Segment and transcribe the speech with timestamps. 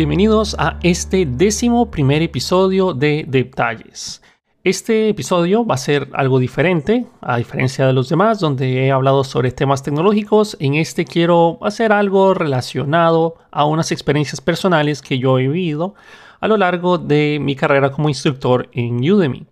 [0.00, 4.22] Bienvenidos a este décimo primer episodio de Detalles.
[4.64, 9.24] Este episodio va a ser algo diferente, a diferencia de los demás, donde he hablado
[9.24, 10.56] sobre temas tecnológicos.
[10.58, 15.94] En este quiero hacer algo relacionado a unas experiencias personales que yo he vivido
[16.40, 19.44] a lo largo de mi carrera como instructor en Udemy.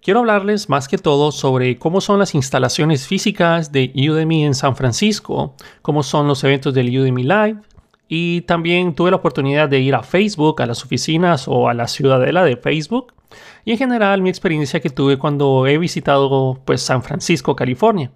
[0.00, 4.76] Quiero hablarles más que todo sobre cómo son las instalaciones físicas de Udemy en San
[4.76, 7.58] Francisco, cómo son los eventos del Udemy Live,
[8.12, 11.86] y también tuve la oportunidad de ir a Facebook, a las oficinas o a la
[11.86, 13.14] ciudadela de Facebook.
[13.64, 18.10] Y en general mi experiencia que tuve cuando he visitado pues San Francisco, California.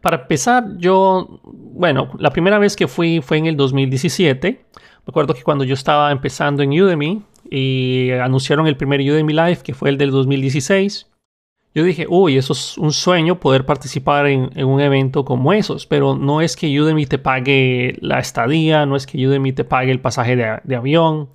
[0.00, 4.64] Para empezar, yo, bueno, la primera vez que fui fue en el 2017.
[4.74, 9.58] Me acuerdo que cuando yo estaba empezando en Udemy y anunciaron el primer Udemy Live,
[9.62, 11.11] que fue el del 2016,
[11.74, 16.14] yo dije, uy, eso es un sueño poder participar en, un evento como esos, pero
[16.14, 20.00] no es que Udemy te pague la estadía, no es que Udemy te pague el
[20.00, 21.28] pasaje de, avión,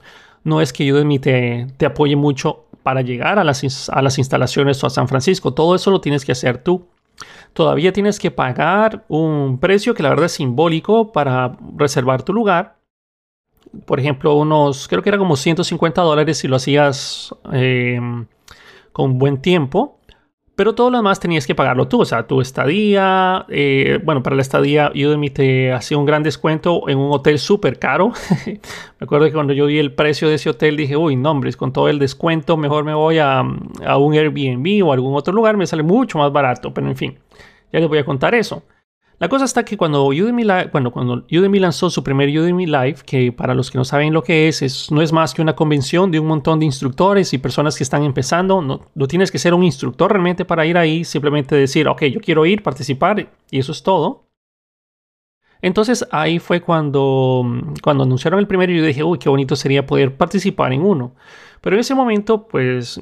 [0.44, 4.84] no es que Udemy te, te, apoye mucho para llegar a las, a las instalaciones
[4.84, 6.86] o a San Francisco, todo eso lo tienes que hacer tú.
[7.54, 12.78] Todavía tienes que pagar un precio que la verdad es simbólico para reservar tu lugar.
[13.86, 18.00] Por ejemplo, unos, creo que era como 150 dólares si lo hacías eh,
[18.92, 19.97] con buen tiempo
[20.58, 24.36] pero todo lo demás tenías que pagarlo tú, o sea, tu estadía, eh, bueno, para
[24.36, 28.12] la estadía Udemy te hacía un gran descuento en un hotel súper caro.
[28.48, 28.60] me
[29.00, 31.72] acuerdo que cuando yo vi el precio de ese hotel dije, uy, no, hombre, con
[31.72, 33.42] todo el descuento mejor me voy a,
[33.86, 37.20] a un Airbnb o algún otro lugar, me sale mucho más barato, pero en fin,
[37.72, 38.64] ya les voy a contar eso.
[39.20, 41.26] La cosa está que cuando Udemy, cuando
[41.60, 44.92] lanzó su primer Udemy Live, que para los que no saben lo que es, es,
[44.92, 48.04] no es más que una convención de un montón de instructores y personas que están
[48.04, 48.62] empezando.
[48.62, 52.20] No, no tienes que ser un instructor realmente para ir ahí, simplemente decir, ok, yo
[52.22, 54.28] quiero ir, participar y eso es todo.
[55.62, 57.44] Entonces ahí fue cuando,
[57.82, 61.16] cuando anunciaron el primero y yo dije, uy, qué bonito sería poder participar en uno.
[61.62, 63.02] Pero en ese momento, pues,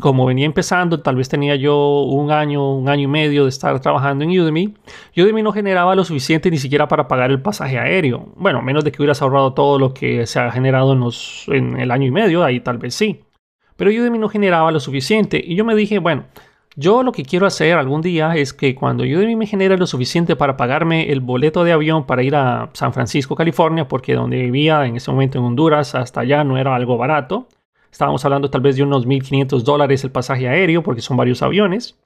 [0.00, 3.78] como venía empezando, tal vez tenía yo un año, un año y medio de estar
[3.80, 4.74] trabajando en Udemy,
[5.16, 8.32] Udemy no generaba lo suficiente ni siquiera para pagar el pasaje aéreo.
[8.36, 11.90] Bueno, menos de que hubieras ahorrado todo lo que se ha generado en, en el
[11.90, 13.20] año y medio, ahí tal vez sí.
[13.76, 16.24] Pero Udemy no generaba lo suficiente y yo me dije, bueno,
[16.74, 20.36] yo lo que quiero hacer algún día es que cuando Udemy me genere lo suficiente
[20.36, 24.86] para pagarme el boleto de avión para ir a San Francisco, California, porque donde vivía
[24.86, 27.48] en ese momento en Honduras hasta allá no era algo barato.
[27.92, 31.98] Estábamos hablando tal vez de unos 1.500 dólares el pasaje aéreo porque son varios aviones.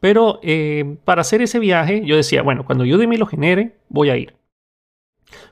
[0.00, 4.16] Pero eh, para hacer ese viaje yo decía, bueno, cuando Udemy lo genere, voy a
[4.16, 4.34] ir.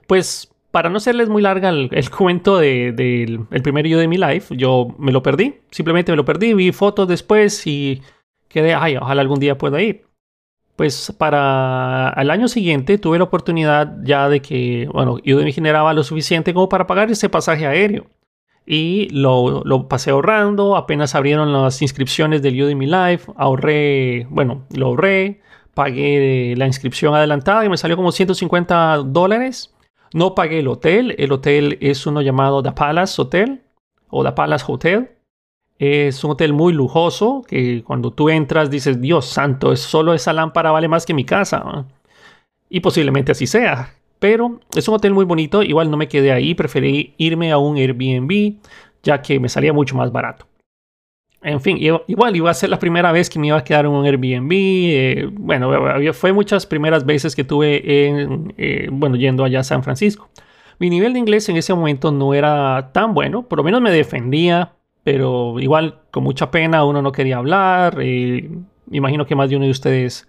[0.06, 5.12] Pues para no serles muy larga el, cuento del de, primer Udemy Live, yo me
[5.12, 5.56] lo perdí.
[5.70, 8.02] Simplemente me lo perdí, vi fotos después y
[8.48, 10.06] quedé, ay, ojalá algún día pueda ir.
[10.74, 16.02] Pues para el año siguiente tuve la oportunidad ya de que, bueno, Udemy generaba lo
[16.02, 18.06] suficiente como para pagar ese pasaje aéreo.
[18.72, 24.86] Y lo, lo pasé ahorrando, apenas abrieron las inscripciones del Udemy Live, ahorré, bueno, lo
[24.86, 25.40] ahorré,
[25.74, 29.74] pagué la inscripción adelantada que me salió como 150 dólares.
[30.14, 33.60] No pagué el hotel, el hotel es uno llamado The Palace Hotel
[34.08, 35.16] o The Palace Hotel.
[35.76, 40.70] Es un hotel muy lujoso que cuando tú entras dices, Dios santo, solo esa lámpara
[40.70, 41.86] vale más que mi casa.
[42.68, 43.96] Y posiblemente así sea.
[44.20, 47.76] Pero es un hotel muy bonito, igual no me quedé ahí, preferí irme a un
[47.76, 48.58] Airbnb,
[49.02, 50.46] ya que me salía mucho más barato.
[51.42, 53.92] En fin, igual iba a ser la primera vez que me iba a quedar en
[53.92, 54.52] un Airbnb.
[54.52, 55.72] Eh, bueno,
[56.12, 60.28] fue muchas primeras veces que tuve en, eh, bueno, yendo allá a San Francisco.
[60.78, 63.90] Mi nivel de inglés en ese momento no era tan bueno, por lo menos me
[63.90, 67.96] defendía, pero igual con mucha pena uno no quería hablar.
[68.00, 68.50] Eh,
[68.90, 70.28] imagino que más de uno de ustedes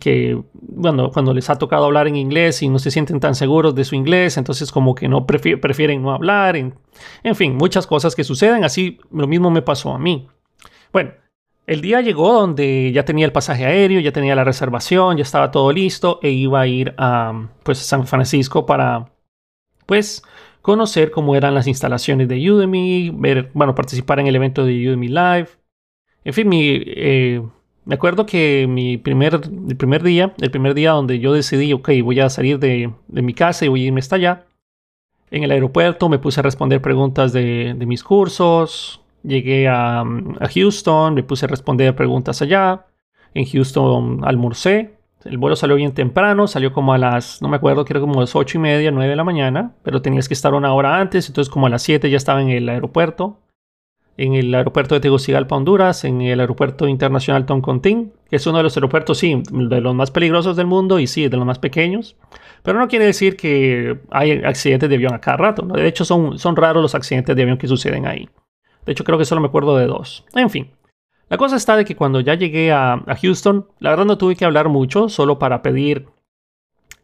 [0.00, 3.74] que bueno, cuando les ha tocado hablar en inglés y no se sienten tan seguros
[3.74, 6.56] de su inglés, entonces como que no prefieren no hablar.
[6.56, 6.74] En,
[7.22, 8.64] en fin, muchas cosas que suceden.
[8.64, 10.28] Así lo mismo me pasó a mí.
[10.92, 11.12] Bueno,
[11.66, 15.52] el día llegó donde ya tenía el pasaje aéreo, ya tenía la reservación, ya estaba
[15.52, 19.12] todo listo e iba a ir a pues, San Francisco para
[19.86, 20.22] pues
[20.62, 25.08] conocer cómo eran las instalaciones de Udemy, ver, bueno, participar en el evento de Udemy
[25.08, 25.48] Live.
[26.24, 27.42] En fin, mi, eh,
[27.84, 31.90] me acuerdo que mi primer, el primer día, el primer día donde yo decidí, ok,
[32.02, 34.46] voy a salir de, de mi casa y voy a irme hasta allá.
[35.32, 39.00] En el aeropuerto me puse a responder preguntas de, de mis cursos.
[39.22, 40.04] Llegué a,
[40.54, 42.86] Houston, me puse a responder preguntas allá.
[43.34, 44.94] En Houston almorcé,
[45.24, 48.22] el vuelo salió bien temprano, salió como a las, no me acuerdo, creo como a
[48.22, 51.28] las 8 y media, 9 de la mañana, pero tenías que estar una hora antes,
[51.28, 53.38] entonces como a las 7 ya estaba en el aeropuerto.
[54.16, 58.64] En el aeropuerto de Tegucigalpa, Honduras, en el aeropuerto internacional Toncontín, que es uno de
[58.64, 62.16] los aeropuertos, sí, de los más peligrosos del mundo y sí, de los más pequeños.
[62.62, 65.62] Pero no quiere decir que hay accidentes de avión a cada rato.
[65.62, 68.28] De hecho, son, son raros los accidentes de avión que suceden ahí.
[68.84, 70.24] De hecho, creo que solo me acuerdo de dos.
[70.34, 70.70] En fin.
[71.28, 74.36] La cosa está de que cuando ya llegué a, a Houston, la verdad no tuve
[74.36, 76.06] que hablar mucho, solo para pedir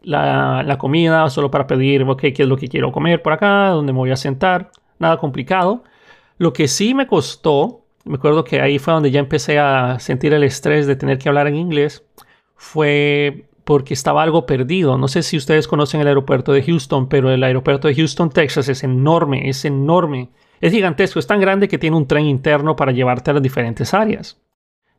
[0.03, 3.71] la, la, comida, solo para pedir, ok, qué es lo que quiero comer por acá,
[3.71, 4.71] dónde me voy a sentar.
[4.99, 5.83] Nada complicado.
[6.39, 10.33] Lo que sí me costó, me acuerdo que ahí fue donde ya empecé a sentir
[10.33, 12.05] el estrés de tener que hablar en inglés,
[12.55, 14.97] fue porque estaba algo perdido.
[14.97, 18.69] No sé si ustedes conocen el aeropuerto de Houston, pero el aeropuerto de Houston, Texas
[18.69, 20.31] es enorme, es enorme.
[20.61, 23.93] Es gigantesco, es tan grande que tiene un tren interno para llevarte a las diferentes
[23.93, 24.41] áreas.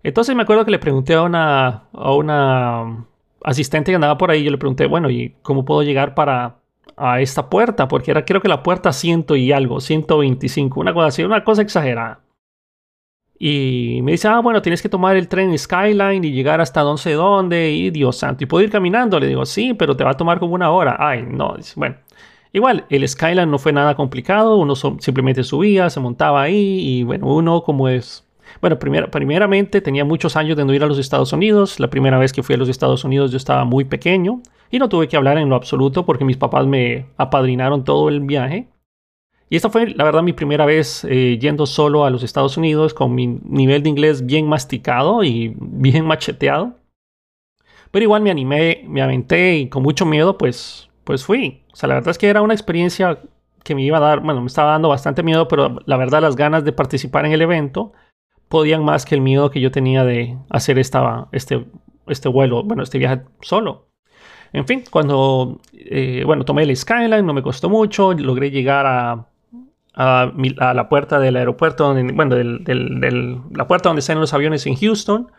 [0.04, 3.08] Entonces me acuerdo que le pregunté a una, a una
[3.44, 6.59] asistente que andaba por ahí, yo le pregunté, bueno, ¿y cómo puedo llegar para,
[7.00, 11.08] a esta puerta, porque era creo que la puerta ciento y algo, 125, una cosa
[11.08, 12.22] así, una cosa exagerada.
[13.42, 16.98] Y me dice, ah, bueno, tienes que tomar el tren Skyline y llegar hasta no
[16.98, 19.18] sé dónde, y Dios santo, ¿y puedo ir caminando?
[19.20, 20.98] Le digo, sí, pero te va a tomar como una hora.
[21.00, 21.96] Ay, no, bueno.
[22.52, 27.28] Igual, el Skyline no fue nada complicado, uno simplemente subía, se montaba ahí y bueno,
[27.28, 28.26] uno como es...
[28.62, 31.80] Bueno, primeramente tenía muchos años de no ir a los Estados Unidos.
[31.80, 34.42] La primera vez que fui a los Estados Unidos yo estaba muy pequeño.
[34.70, 38.20] Y no tuve que hablar en lo absoluto porque mis papás me apadrinaron todo el
[38.20, 38.68] viaje.
[39.50, 42.94] Y esta fue, la verdad, mi primera vez eh, yendo solo a los Estados Unidos
[42.94, 46.76] con mi nivel de inglés bien masticado y bien macheteado.
[47.92, 51.64] Pero igual me animé, me aventé y con mucho miedo, pues, pues fui.
[51.74, 53.20] O sea, la verdad es que era una experiencia
[53.64, 56.36] que me iba a dar, bueno, me estaba dando bastante miedo, pero la verdad las
[56.36, 57.94] ganas de participar en el evento
[58.50, 61.66] podían más que el miedo que yo tenía de hacer esta, este,
[62.08, 63.88] este vuelo, bueno, este viaje solo.
[64.52, 69.28] En fin, cuando, eh, bueno, tomé el Skyline, no me costó mucho, logré llegar a,
[69.94, 74.76] a, la puerta del aeropuerto, donde, bueno, del, la puerta donde salen los aviones en
[74.76, 75.32] Houston.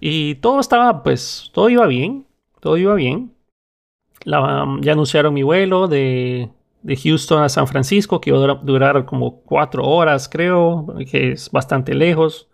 [0.00, 2.26] Y todo estaba, pues, todo iba bien,
[2.60, 3.32] todo iba bien.
[4.26, 6.50] ya anunciaron mi vuelo de,
[6.82, 11.50] de Houston a San Francisco, que iba a durar como cuatro horas, creo, que es
[11.50, 12.48] bastante lejos.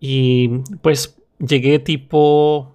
[0.00, 0.48] Y
[0.82, 2.74] pues llegué tipo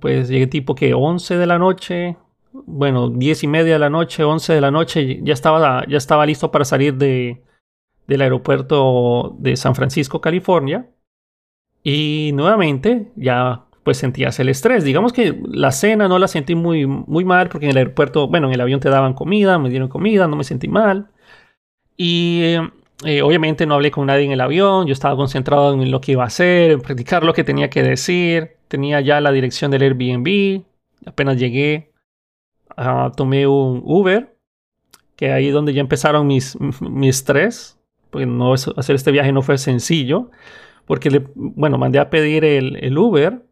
[0.00, 2.16] pues llegué tipo que 11 de la noche,
[2.52, 6.26] bueno, 10 y media de la noche, 11 de la noche, ya estaba, ya estaba
[6.26, 7.42] listo para salir de,
[8.06, 10.90] del aeropuerto de San Francisco, California.
[11.82, 14.82] Y nuevamente ya pues sentías el estrés.
[14.82, 18.48] Digamos que la cena no la sentí muy, muy mal porque en el aeropuerto, bueno,
[18.48, 21.10] en el avión te daban comida, me dieron comida, no me sentí mal.
[21.96, 22.56] Y
[23.04, 26.12] eh, obviamente no hablé con nadie en el avión, yo estaba concentrado en lo que
[26.12, 28.56] iba a hacer, en practicar lo que tenía que decir.
[28.68, 30.62] Tenía ya la dirección del Airbnb.
[31.06, 31.92] Apenas llegué,
[32.78, 34.34] uh, tomé un Uber,
[35.16, 37.78] que ahí donde ya empezaron mis, mis estrés.
[38.10, 40.30] Porque no, hacer este viaje no fue sencillo.
[40.86, 43.42] Porque, le, bueno, mandé a pedir el, el Uber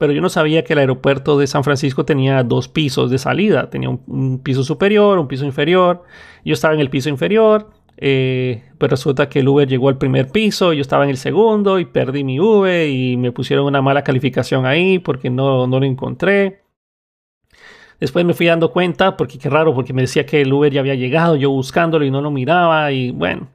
[0.00, 3.68] pero yo no sabía que el aeropuerto de San Francisco tenía dos pisos de salida.
[3.68, 6.04] Tenía un, piso superior, un piso inferior.
[6.42, 7.68] Yo estaba en el piso inferior
[8.02, 11.18] eh, pero pues resulta que el Uber llegó al primer piso, yo estaba en el
[11.18, 15.78] segundo y perdí mi Uber y me pusieron una mala calificación ahí porque no, no
[15.78, 16.62] lo encontré.
[18.00, 20.80] Después me fui dando cuenta, porque qué raro, porque me decía que el Uber ya
[20.80, 23.48] había llegado, yo buscándolo y no lo miraba y bueno,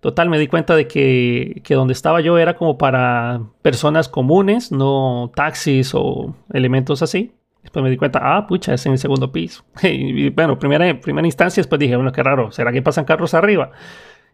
[0.00, 4.72] total me di cuenta de que, que donde estaba yo era como para personas comunes,
[4.72, 7.32] no taxis o elementos así.
[7.62, 9.64] Después me di cuenta, ah, pucha, es en el segundo piso.
[9.82, 13.72] y bueno, primera, primera instancia, después dije, bueno, qué raro, ¿será que pasan carros arriba?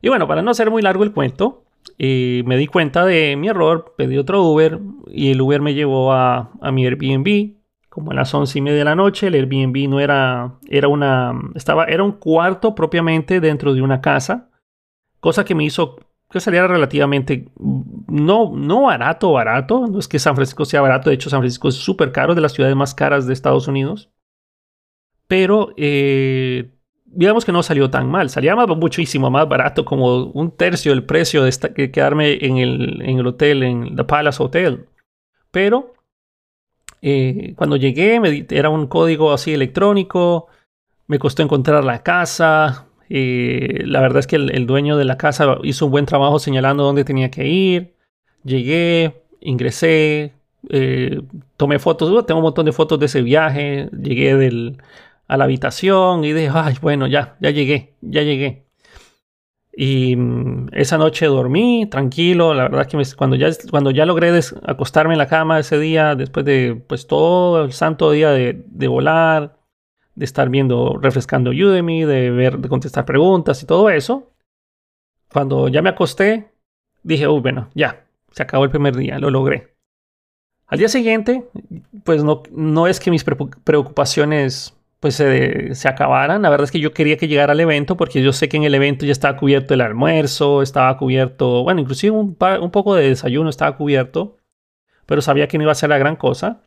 [0.00, 1.64] Y bueno, para no hacer muy largo el cuento,
[1.98, 6.12] eh, me di cuenta de mi error, pedí otro Uber y el Uber me llevó
[6.12, 7.56] a, a mi Airbnb.
[7.88, 11.32] Como a las once y media de la noche, el Airbnb no era, era una,
[11.54, 14.50] estaba, era un cuarto propiamente dentro de una casa,
[15.20, 15.98] cosa que me hizo
[16.30, 19.86] que saliera relativamente no, no barato, barato.
[19.86, 22.40] No es que San Francisco sea barato, de hecho San Francisco es súper caro, de
[22.40, 24.10] las ciudades más caras de Estados Unidos.
[25.28, 26.70] Pero eh,
[27.04, 31.04] digamos que no salió tan mal, salía más, muchísimo más barato, como un tercio del
[31.04, 34.86] precio de quedarme en el, en el hotel, en The Palace Hotel.
[35.50, 35.94] Pero
[37.02, 38.20] eh, cuando llegué
[38.50, 40.48] era un código así electrónico,
[41.06, 45.58] me costó encontrar la casa, eh, la verdad es que el, dueño de la casa
[45.62, 47.94] hizo un buen trabajo señalando dónde tenía que ir.
[48.44, 50.32] Llegué, ingresé,
[50.70, 51.20] eh,
[51.56, 52.26] tomé fotos.
[52.26, 53.88] tengo un montón de fotos de ese viaje.
[53.92, 54.72] Llegué
[55.28, 58.66] a la habitación y dije, ay, bueno, ya, ya llegué, ya llegué.
[59.76, 62.54] Y mm, esa noche dormí tranquilo.
[62.54, 64.32] La verdad que cuando, ya, cuando ya logré
[64.64, 68.88] acostarme en la cama ese día, después de pues todo el santo día de, de
[68.88, 69.55] volar,
[70.16, 74.32] de estar viendo, refrescando Udemy, de ver, de contestar preguntas y todo eso.
[75.32, 76.50] cuando ya me acosté,
[77.02, 79.76] dije, uy, bueno, ya, se acabó el primer día, lo logré.
[80.66, 81.44] Al día siguiente,
[82.04, 86.42] pues no, no es que mis preocupaciones pues se, se, acabaran.
[86.42, 88.64] La verdad es que yo quería que llegara al evento porque yo sé que en
[88.64, 93.50] el evento ya estaba cubierto el almuerzo, estaba cubierto, bueno, inclusive un poco de desayuno
[93.50, 94.38] estaba cubierto,
[95.04, 96.62] pero sabía que no iba a ser la gran cosa.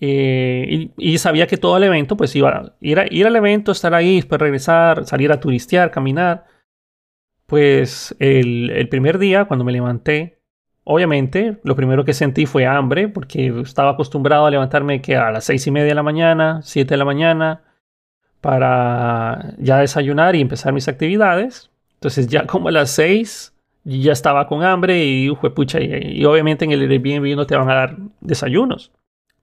[0.00, 4.16] Eh, y, sabía que todo el evento, pues iba a ir, al evento, estar ahí,
[4.16, 6.46] después regresar, salir a turistear, caminar.
[7.46, 10.38] Pues el, el primer día, cuando me levanté,
[10.84, 15.44] Obviamente, lo primero que sentí fue hambre, porque estaba acostumbrado a levantarme que a las
[15.44, 17.62] seis y media de la mañana, siete de la mañana,
[18.42, 21.70] para ya desayunar y empezar mis actividades.
[21.94, 26.66] Entonces, ya como a las seis, ya estaba con hambre y, pucha, y, y, obviamente
[26.66, 28.92] en el Airbnb no te van a dar desayunos.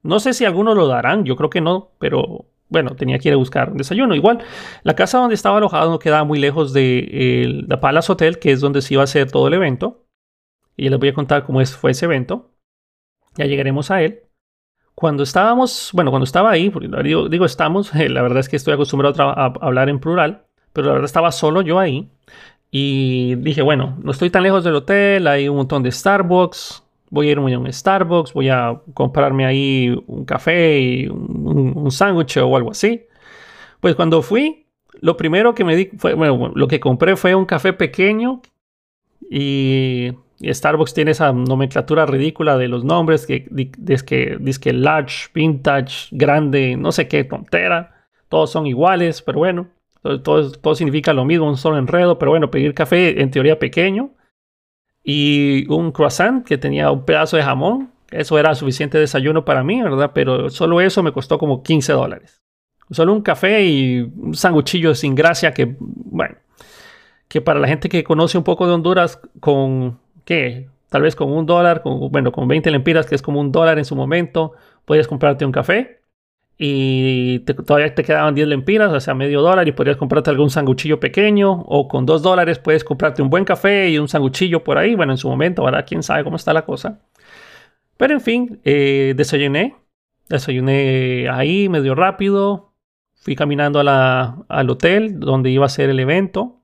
[0.04, 3.34] No sé si algunos lo darán, yo creo que no, pero bueno, tenía que ir
[3.34, 4.16] a buscar desayuno.
[4.16, 4.40] Igual,
[4.84, 8.62] la casa donde estaba alojado no quedaba muy lejos de la Palace Hotel, que es
[8.62, 10.06] donde se iba a hacer todo el evento
[10.82, 12.52] y les voy a contar cómo fue ese evento.
[13.36, 14.24] Ya llegaremos a él.
[14.96, 16.72] Cuando estábamos, bueno, cuando estaba ahí,
[17.30, 21.06] digo, estamos, la verdad es que estoy acostumbrado a, hablar en plural, pero la verdad
[21.06, 22.10] estaba solo yo ahí.
[22.72, 27.28] Y dije, bueno, no estoy tan lejos del hotel, hay un montón de Starbucks, voy
[27.28, 32.38] a irme a un Starbucks, voy a comprarme ahí un café y un, un sándwich
[32.38, 33.06] o algo así.
[33.80, 34.66] Pues cuando fui,
[35.02, 38.42] lo primero que me di fue, bueno, lo que compré fue un café pequeño
[39.30, 40.12] y
[40.44, 46.92] Starbucks tiene esa nomenclatura ridícula de los nombres que dice que large, vintage, grande, no
[46.92, 48.08] sé qué tontera.
[48.30, 49.68] Todos son iguales, pero bueno,
[50.02, 52.18] todo, todo significa lo mismo, un solo enredo.
[52.18, 54.12] Pero bueno, pedir café en teoría pequeño
[55.04, 57.92] y un croissant que tenía un pedazo de jamón.
[58.10, 60.12] Eso era suficiente desayuno para mí, ¿verdad?
[60.14, 62.42] Pero solo eso me costó como 15 dólares.
[62.90, 66.36] Solo un café y un sanguchillo sin gracia que, bueno,
[67.30, 71.32] que para la gente que conoce un poco de Honduras con que tal vez con
[71.32, 74.52] un dólar, con, bueno, con 20 lempiras, que es como un dólar en su momento,
[74.84, 76.01] podías comprarte un café
[76.64, 81.00] y todavía te quedaban 10 lempiras, o sea, medio dólar, y podrías comprarte algún sanguchillo
[81.00, 84.94] pequeño, o con 2 dólares puedes comprarte un buen café y un sanguchillo por ahí,
[84.94, 87.00] bueno, en su momento, ahora quién sabe cómo está la cosa.
[87.98, 89.76] Pero en fin, eh, desayuné,
[90.30, 92.76] desayuné ahí medio rápido,
[93.16, 96.62] fui caminando al hotel donde iba a ser el evento,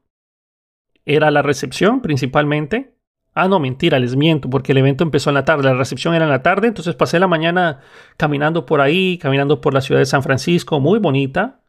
[1.05, 2.93] era la recepción principalmente,
[3.39, 6.25] Ah, no, mentira, les miento, porque el evento empezó en la tarde, la recepción era
[6.25, 7.81] en la tarde, entonces pasé la mañana
[8.17, 11.61] caminando por ahí, caminando por la ciudad de San Francisco, muy bonita.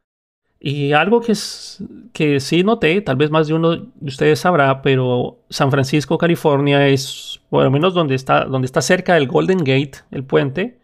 [0.60, 1.84] Y algo que, es,
[2.14, 6.88] que sí noté, tal vez más de uno de ustedes sabrá, pero San Francisco, California
[6.88, 10.80] es, por lo menos donde está, donde está cerca del Golden Gate, el puente,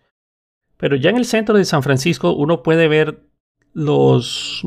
[0.76, 3.20] pero ya en el centro de San Francisco uno puede ver
[3.72, 4.62] los,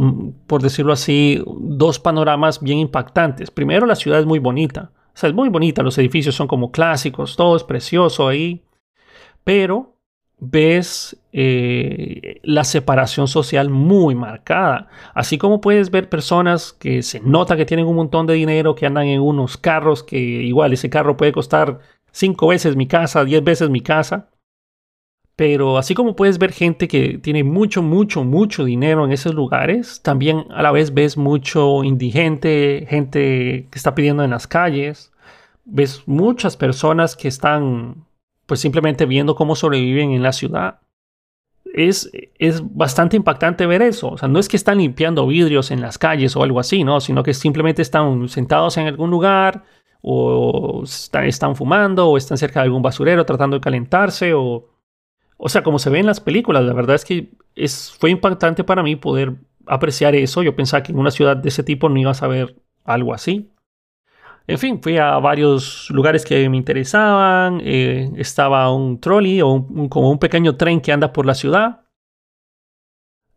[0.48, 3.52] por decirlo así, dos panoramas bien impactantes.
[3.52, 4.92] Primero, la ciudad es muy bonita.
[5.18, 8.62] O sea, es muy bonita, los edificios son como clásicos, todo es precioso ahí,
[9.44, 9.96] pero
[10.38, 14.90] ves eh, la separación social muy marcada.
[15.16, 18.86] Así como puedes ver personas que se nota que tienen un montón de dinero, que
[18.86, 21.80] andan en unos carros que igual ese carro puede costar
[22.12, 24.30] cinco veces mi casa, diez veces mi casa.
[25.38, 30.01] Pero así como puedes ver gente que tiene mucho, mucho, mucho dinero en esos lugares,
[30.01, 35.12] también a la vez ves mucho indigente, gente que está pidiendo en las calles.
[35.63, 38.08] Ves muchas personas que están
[38.48, 40.79] pues simplemente viendo cómo sobreviven en la ciudad.
[41.72, 44.10] Es, es bastante impactante ver eso.
[44.10, 47.00] O sea, no es que están limpiando vidrios en las calles o algo así, ¿no?
[47.00, 49.65] Sino que simplemente están sentados en algún lugar
[50.01, 54.76] o están fumando o están cerca de algún basurero tratando de calentarse o
[55.38, 58.63] o sea, como se ve en las películas, la verdad es que es, fue impactante
[58.63, 59.36] para mí poder
[59.67, 60.41] apreciar eso.
[60.41, 63.51] Yo pensaba que en una ciudad de ese tipo no ibas a ver algo así.
[64.48, 67.62] En fin, fui a varios lugares que me interesaban.
[67.63, 71.82] Eh, estaba un trolley o como un pequeño tren que anda por la ciudad.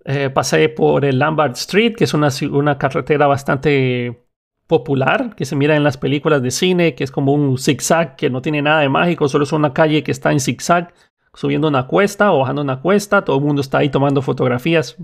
[0.04, 4.24] Eh, pasé por el Lambert Street, que es una, una carretera bastante
[4.66, 8.30] popular que se mira en las películas de cine, que es como un zigzag que
[8.30, 10.94] no tiene nada de mágico, solo es una calle que está en zigzag
[11.34, 14.96] subiendo una cuesta o bajando una cuesta, todo el mundo está ahí tomando fotografías.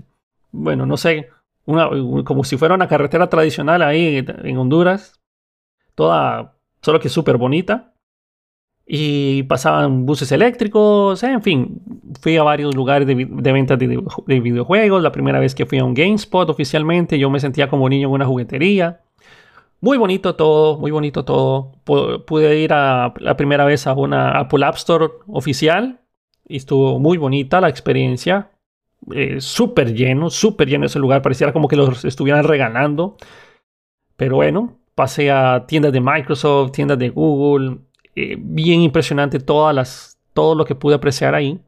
[0.51, 1.29] Bueno, no sé,
[1.65, 1.89] una,
[2.23, 5.19] como si fuera una carretera tradicional ahí en Honduras,
[5.95, 7.93] toda, solo que súper bonita.
[8.89, 11.81] Y pasaban buses eléctricos, en fin,
[12.21, 15.03] fui a varios lugares de, de ventas de, de, videojuegos.
[15.03, 18.13] La primera vez que fui a un GameSpot oficialmente, yo me sentía como niño en
[18.13, 19.01] una juguetería.
[19.81, 21.73] Muy bonito todo, muy bonito todo.
[21.83, 25.99] Pude ir a la primera vez a una Apple App Store oficial
[26.47, 28.51] estuvo muy bonita la experiencia.
[29.13, 31.21] Eh, súper lleno, súper lleno ese lugar.
[31.21, 33.17] Pareciera como que los estuvieran regalando.
[34.15, 37.77] Pero bueno, pasé a tiendas de Microsoft, tiendas de Google,
[38.15, 41.59] eh, bien impresionante todas las, todo lo que pude apreciar ahí.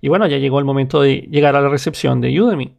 [0.00, 2.76] Y bueno, ya llegó el momento de llegar a la recepción de Udemy.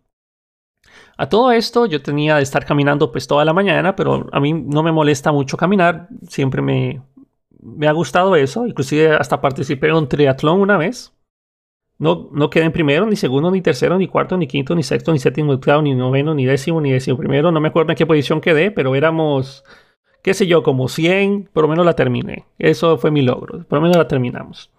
[1.15, 4.51] A todo esto yo tenía de estar caminando pues toda la mañana, pero a mí
[4.51, 7.01] no me molesta mucho caminar, siempre me,
[7.61, 11.13] me ha gustado eso, inclusive hasta participé en un triatlón una vez.
[11.99, 15.13] No, no quedé en primero, ni segundo, ni tercero, ni cuarto, ni quinto, ni sexto,
[15.13, 17.51] ni séptimo, ni noveno, ni décimo, ni décimo primero.
[17.51, 19.63] No me acuerdo en qué posición quedé, pero éramos,
[20.21, 22.45] qué sé yo, como 100, por lo menos la terminé.
[22.57, 24.71] Eso fue mi logro, por lo menos la terminamos.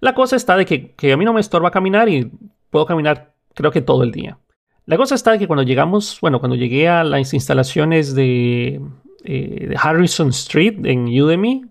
[0.00, 2.30] La cosa está de que, que a mí no me estorba caminar y
[2.70, 4.38] puedo caminar creo que todo el día.
[4.84, 8.80] La cosa está de que cuando llegamos, bueno, cuando llegué a las instalaciones de,
[9.24, 11.64] eh, de Harrison Street en Udemy,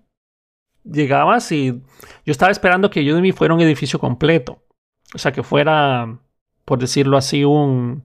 [0.83, 4.64] llegabas y yo estaba esperando que Udemy fuera un edificio completo.
[5.13, 6.19] O sea, que fuera,
[6.65, 8.03] por decirlo así, un...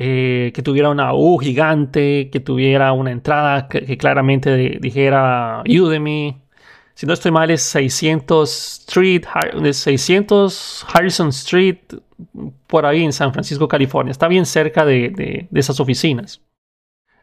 [0.00, 6.40] Eh, que tuviera una U gigante, que tuviera una entrada que, claramente dijera Udemy.
[6.94, 9.24] Si no estoy mal, es 600 Street,
[9.72, 11.78] 600 Harrison Street,
[12.68, 14.12] por ahí en San Francisco, California.
[14.12, 16.42] Está bien cerca de, esas oficinas.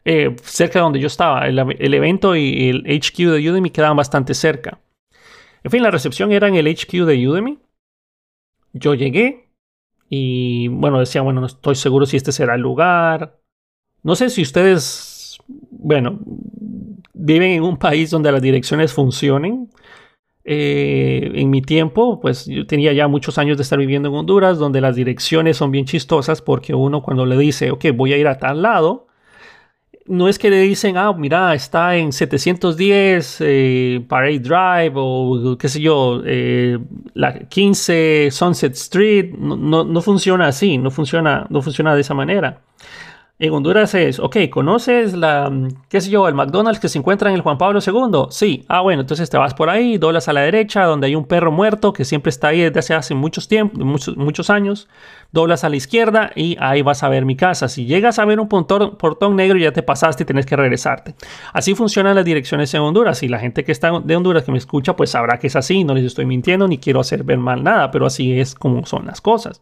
[0.04, 1.46] Eh, cerca de donde yo estaba.
[1.46, 4.78] El, el, evento y el HQ de Udemy quedaban bastante cerca.
[5.64, 7.58] En fin, la recepción era en el HQ de Udemy
[8.78, 9.50] yo llegué
[10.08, 13.40] y bueno, decía, bueno, no estoy seguro si este será el lugar.
[14.02, 16.20] No sé si ustedes, bueno,
[17.12, 19.70] viven en un país donde las direcciones funcionen.
[20.48, 24.58] Eh, en mi tiempo, pues yo tenía ya muchos años de estar viviendo en Honduras,
[24.58, 28.28] donde las direcciones son bien chistosas porque uno cuando le dice, ok, voy a ir
[28.28, 29.08] a tal lado,
[30.08, 35.68] no es que le dicen, ah, mira, está en 710 eh, Parade Drive o qué
[35.68, 36.78] sé yo, eh,
[37.14, 39.34] la 15 Sunset Street.
[39.38, 42.60] No, no, no, funciona así, no funciona, no funciona de esa manera.
[43.38, 45.52] En Honduras es, ok, ¿conoces la,
[45.90, 48.28] qué sé yo, el McDonald's que se encuentra en el Juan Pablo II?
[48.30, 48.64] Sí.
[48.66, 51.52] Ah, bueno, entonces te vas por ahí, doblas a la derecha, donde hay un perro
[51.52, 54.88] muerto que siempre está ahí desde hace muchos tiempos, muchos, muchos años.
[55.32, 57.68] Doblas a la izquierda y ahí vas a ver mi casa.
[57.68, 61.14] Si llegas a ver un portón, portón negro, ya te pasaste y tienes que regresarte.
[61.52, 63.22] Así funcionan las direcciones en Honduras.
[63.22, 65.84] Y la gente que está de Honduras que me escucha, pues sabrá que es así.
[65.84, 69.04] No les estoy mintiendo ni quiero hacer ver mal nada, pero así es como son
[69.04, 69.60] las cosas.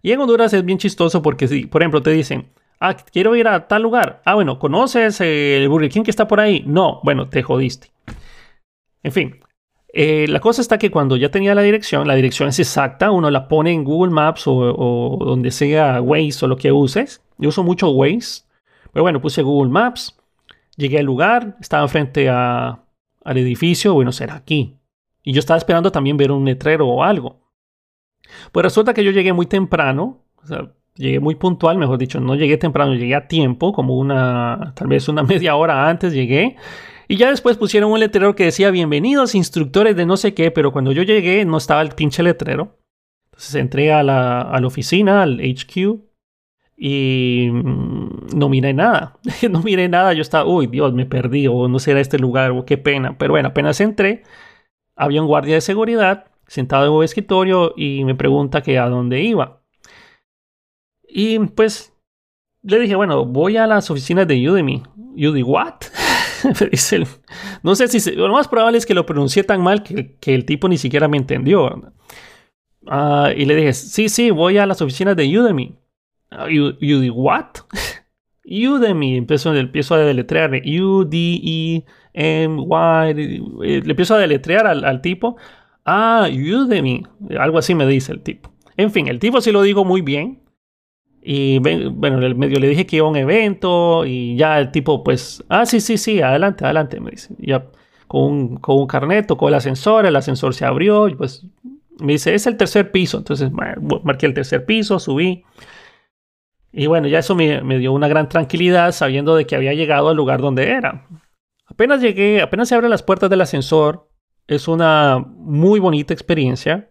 [0.00, 2.46] Y en Honduras es bien chistoso porque si, por ejemplo, te dicen,
[2.86, 4.20] Ah, quiero ir a tal lugar.
[4.26, 6.62] Ah, bueno, ¿conoces el Burger King que está por ahí?
[6.66, 7.90] No, bueno, te jodiste.
[9.02, 9.40] En fin,
[9.94, 13.30] eh, la cosa está que cuando ya tenía la dirección, la dirección es exacta, uno
[13.30, 17.22] la pone en Google Maps o, donde sea Waze o lo que uses.
[17.38, 18.42] Yo uso mucho Waze,
[18.92, 20.18] pero bueno, puse Google Maps,
[20.76, 22.76] llegué al lugar, estaba frente al
[23.24, 24.76] edificio, bueno, será aquí.
[25.22, 27.40] Y yo estaba esperando también ver un letrero o algo.
[28.52, 32.34] Pues resulta que yo llegué muy temprano, o sea, llegué muy puntual, mejor dicho, no
[32.34, 36.56] llegué temprano, llegué a tiempo, como una, tal vez una media hora antes llegué.
[37.06, 40.72] Y ya después pusieron un letrero que decía bienvenidos instructores de no sé qué, pero
[40.72, 42.78] cuando yo llegué no estaba el pinche letrero.
[43.26, 46.00] Entonces entré a la, a la oficina, al HQ,
[46.76, 49.18] y mm, no miré nada.
[49.50, 52.64] no miré nada, yo estaba, uy, Dios, me perdí, o no será este lugar, o
[52.64, 53.18] qué pena.
[53.18, 54.22] Pero bueno, apenas entré,
[54.96, 59.22] había un guardia de seguridad sentado en un escritorio y me pregunta que a dónde
[59.22, 59.63] iba.
[61.16, 61.94] Y pues
[62.62, 64.82] le dije, bueno, voy a las oficinas de Udemy.
[65.16, 65.74] Udemy, ¿what?
[67.62, 68.10] no sé si...
[68.16, 71.16] lo más probable es que lo pronuncié tan mal que, el tipo ni siquiera me
[71.16, 71.92] entendió.
[72.88, 75.76] Ah, y le dije, sí, sí, voy a las oficinas de Udemy.
[76.32, 77.58] Udemy, ¿what?
[78.44, 79.16] Udemy.
[79.16, 80.50] Empiezo, empiezo a deletrear.
[80.50, 81.84] U-D-E-M-Y.
[83.14, 85.36] Le empiezo a deletrear al, al tipo.
[85.84, 87.04] Ah, Udemy.
[87.38, 88.52] Algo así me dice el tipo.
[88.76, 90.43] En fin, el tipo sí lo digo muy bien.
[91.26, 95.02] Y bueno, el medio le dije que iba a un evento y ya el tipo,
[95.02, 97.34] pues, ah, sí, sí, sí, adelante, adelante, me dice.
[97.38, 97.64] Ya
[98.06, 101.46] con un, con un carnet tocó el ascensor, el ascensor se abrió y pues
[101.98, 103.16] me dice, es el tercer piso.
[103.16, 105.44] Entonces marqué el tercer piso, subí.
[106.72, 110.10] Y bueno, ya eso me, me, dio una gran tranquilidad sabiendo de que había llegado
[110.10, 111.08] al lugar donde era.
[111.64, 114.10] Apenas llegué, apenas se abren las puertas del ascensor,
[114.46, 116.90] es una muy bonita experiencia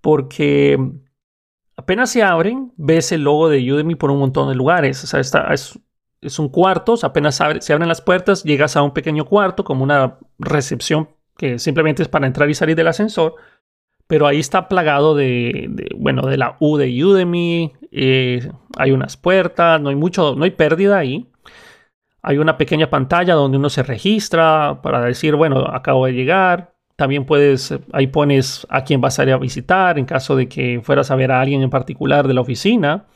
[0.00, 0.78] porque
[1.76, 5.02] apenas se abren, ves el logo de Udemy por un montón de lugares.
[5.04, 9.64] O sea, es un cuarto, apenas se abren las puertas, llegas a un pequeño cuarto
[9.64, 13.34] como una recepción que simplemente es para entrar y salir del ascensor.
[14.06, 17.72] Pero ahí está plagado de, bueno, de la U de Udemy.
[17.90, 21.30] Eh, hay unas puertas, no hay mucho, no hay pérdida ahí.
[22.22, 26.73] Hay una pequeña pantalla donde uno se registra para decir, bueno, acabo de llegar.
[26.96, 30.80] También puedes, ahí pones a quién vas a ir a visitar en caso de que
[30.82, 33.06] fueras a ver a alguien en particular de la oficina.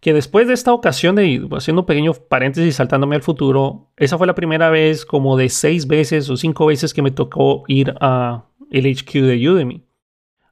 [0.00, 4.26] que después de esta ocasión de haciendo un pequeño paréntesis saltándome al futuro, esa fue
[4.26, 8.44] la primera vez como de seis veces o cinco veces que me tocó ir a
[8.70, 9.84] el HQ de Udemy.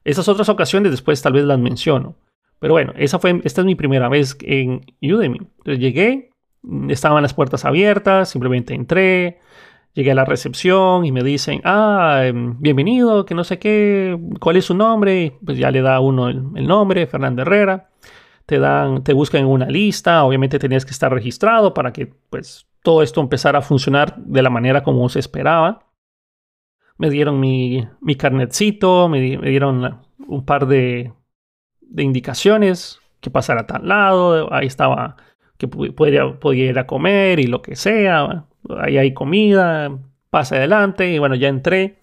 [0.03, 2.15] Esas otras ocasiones después tal vez las menciono.
[2.59, 5.39] Pero bueno, esa fue, esta es mi primera vez en Udemy.
[5.57, 6.31] Entonces llegué,
[6.89, 9.39] estaban las puertas abiertas, simplemente entré,
[9.95, 14.57] llegué a la recepción y me dicen, ah, em, bienvenido, que no sé qué, cuál
[14.57, 15.37] es su nombre.
[15.43, 17.89] Pues ya le da uno el, nombre, Fernando Herrera
[18.45, 22.67] te dan, te buscan en una lista, obviamente tenías que estar registrado para que pues
[22.83, 25.87] todo esto empezara a funcionar de la manera como se esperaba.
[26.97, 31.11] Me dieron mi, mi carnetcito, me, dieron un par de,
[31.81, 35.17] de indicaciones, que pasara a tal lado, ahí estaba,
[35.57, 38.45] que podía, podía comer y lo que sea,
[38.79, 39.97] ahí hay comida,
[40.29, 41.99] pasa adelante y bueno, ya entré.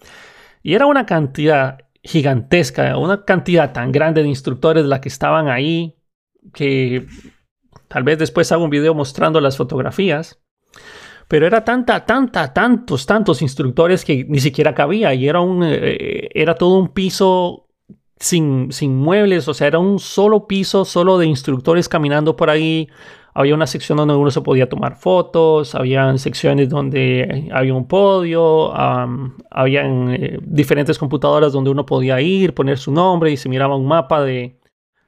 [0.62, 5.96] Y era una cantidad gigantesca, una cantidad tan grande de instructores la que estaban ahí,
[6.52, 7.06] que
[7.88, 10.40] tal vez después hago un video mostrando las fotografías.
[11.28, 15.14] Pero era tanta, tanta, tantos, tantos instructores que ni siquiera cabía.
[15.14, 17.68] Y era, un, eh, era todo un piso
[18.18, 19.48] sin, sin muebles.
[19.48, 22.90] O sea, era un solo piso, solo de instructores caminando por ahí.
[23.34, 28.72] Había una sección donde uno se podía tomar fotos, había secciones donde había un podio,
[28.74, 33.86] había eh, diferentes computadoras donde uno podía ir, poner su nombre y se miraba un
[33.86, 34.58] mapa de,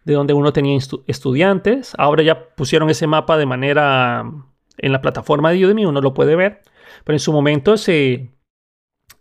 [0.05, 1.93] de donde uno tenía estudiantes.
[1.99, 4.25] Ahora ya pusieron ese mapa de manera
[4.79, 6.63] en la plataforma de Udemy, uno lo puede ver,
[7.05, 8.35] pero en su momento se,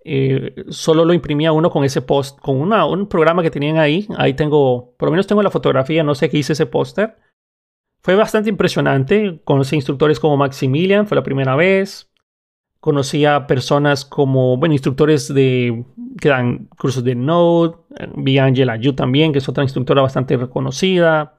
[0.05, 4.07] eh, solo lo imprimía uno con ese post, con una, un programa que tenían ahí.
[4.17, 7.15] Ahí tengo, por lo menos tengo la fotografía, no sé qué hice ese póster.
[8.03, 9.39] Fue bastante impresionante.
[9.45, 12.11] Conocí instructores como Maximilian, fue la primera vez.
[12.81, 15.85] Conocí a personas como, bueno, instructores de,
[16.19, 17.75] que dan cursos de Node.
[18.17, 21.35] Vi a Angela Yu también, que es otra instructora bastante reconocida.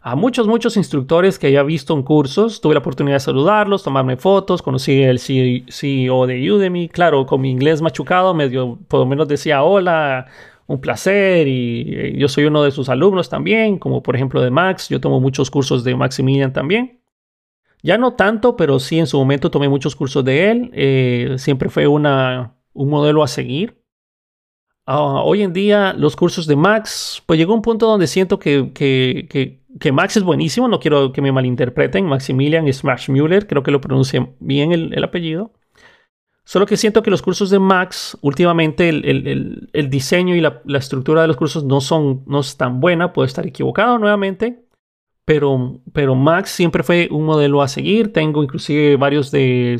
[0.00, 2.62] A muchos, muchos instructores que había visto en cursos.
[2.62, 4.62] Tuve la oportunidad de saludarlos, tomarme fotos.
[4.62, 6.88] Conocí al CEO de Udemy.
[6.88, 10.28] Claro, con mi inglés machucado, medio, por lo menos decía hola,
[10.66, 11.48] un placer.
[11.48, 14.88] Y eh, yo soy uno de sus alumnos también, como por ejemplo de Max.
[14.88, 17.00] Yo tomo muchos cursos de Maximilian también.
[17.82, 20.70] Ya no tanto, pero sí en su momento tomé muchos cursos de él.
[20.74, 23.80] Eh, siempre fue una, un modelo a seguir.
[24.88, 28.70] Ah, hoy en día los cursos de Max, pues llegó un punto donde siento que,
[28.72, 32.64] que, que, Max es buenísimo, no quiero que me malinterpreten, Maximilian
[33.08, 35.52] Müller, creo que lo pronuncia bien el, el, apellido.
[36.46, 40.62] Solo que siento que los cursos de Max, últimamente el, el, el diseño y la,
[40.78, 44.64] estructura de los cursos no son no es tan buena, puedo estar equivocado nuevamente,
[45.24, 48.12] pero, pero Max siempre fue un modelo a seguir.
[48.12, 49.76] Tengo inclusive varios de,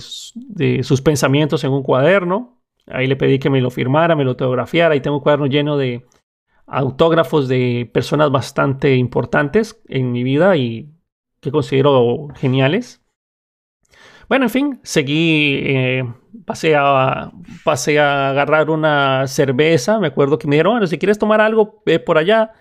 [0.83, 2.61] sus pensamientos en un cuaderno.
[2.89, 5.77] Ahí le pedí que me lo firmara, me lo autografiara y tengo un cuaderno lleno
[5.77, 6.05] de
[6.67, 10.91] autógrafos de personas bastante importantes en mi vida y
[11.39, 13.06] que considero geniales.
[14.29, 16.05] Bueno, en fin, seguí, eh,
[16.45, 17.31] pasé, a,
[17.65, 20.01] pasé a agarrar una cerveza.
[20.01, 22.53] Me acuerdo que me dijeron, bueno, si quieres tomar algo, ve por allá.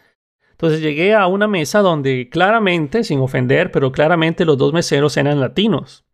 [0.52, 5.40] Entonces llegué a una mesa donde claramente, sin ofender, pero claramente los dos meseros eran
[5.42, 6.06] latinos.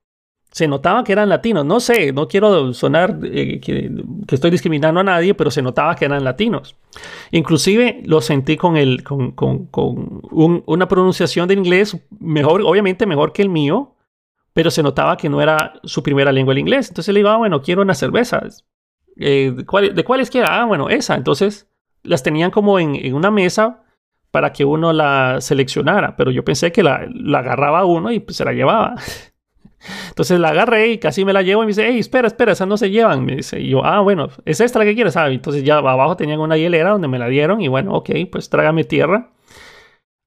[0.51, 1.65] Se notaba que eran latinos.
[1.65, 3.91] No sé, no quiero sonar eh, que,
[4.29, 6.75] estoy discriminando a nadie, pero se notaba que eran latinos.
[7.31, 9.69] Inclusive lo sentí con, el, con,
[10.65, 13.95] una pronunciación de inglés mejor, obviamente mejor que el mío,
[14.53, 16.89] pero se notaba que no era su primera lengua el inglés.
[16.89, 18.65] Entonces le digo, ah, bueno, quiero unas cervezas.
[19.17, 20.61] Eh, ¿de, cuál, ¿De cuáles quiera?
[20.61, 21.15] Ah, bueno, esa.
[21.15, 21.69] Entonces
[22.03, 23.83] las tenían como en, en una mesa
[24.31, 28.45] para que uno la seleccionara, pero yo pensé que la, agarraba uno y pues, se
[28.45, 28.95] la llevaba.
[30.09, 32.67] Entonces la agarré y casi me la llevo y me dice, hey, espera, espera, esas
[32.67, 33.25] no se llevan.
[33.25, 35.33] Me dice, y yo, ah, bueno, es esta la que quieres, ¿sabes?
[35.33, 38.83] Entonces ya abajo tenían una hielera donde me la dieron y bueno, ok, pues trágame
[38.83, 39.31] tierra.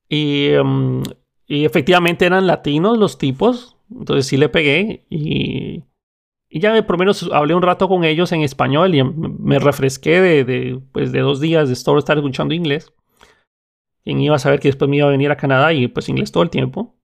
[0.09, 1.03] Y, em,
[1.47, 5.85] y efectivamente eran latinos los tipos, entonces sí le pegué y,
[6.49, 10.21] y ya por lo menos hablé un rato con ellos en español y me refresqué
[10.21, 12.93] de, de, pues, de dos días de solo estar escuchando inglés.
[14.05, 16.31] ¿Quién iba a saber que después me iba a venir a Canadá y pues inglés
[16.31, 16.95] todo el tiempo?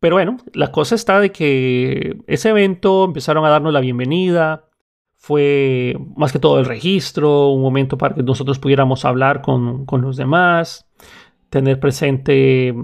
[0.00, 4.68] Pero bueno, la cosa está de que ese evento empezaron a darnos la bienvenida,
[5.16, 10.00] fue más que todo el registro, un momento para que nosotros pudiéramos hablar con, con
[10.00, 10.88] los demás,
[11.50, 12.74] tener presente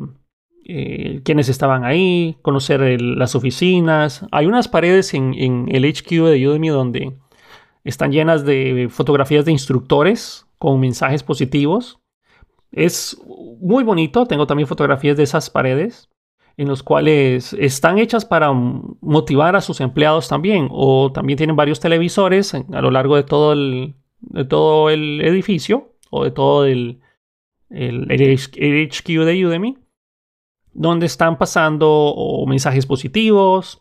[0.64, 4.27] eh, estaban ahí, conocer las oficinas.
[4.33, 7.12] Hay unas paredes en, en, el HQ de Udemy donde
[7.85, 11.98] están llenas de fotografías de instructores con mensajes positivos
[12.74, 13.20] es
[13.61, 16.11] muy bonito, tengo también fotografías de esas paredes
[16.57, 21.81] en los cuales están hechas para motivar a sus empleados también o también tienen varios
[21.81, 27.00] televisores a lo largo de todo el, de todo el edificio o de todo el,
[27.70, 29.79] el, HQ de Udemy
[30.75, 33.81] donde están pasando mensajes positivos,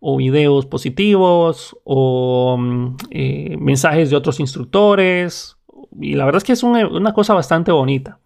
[0.00, 5.58] o videos positivos, o mm, eh, mensajes de otros instructores.
[6.00, 8.20] Y la verdad es que es una cosa bastante bonita.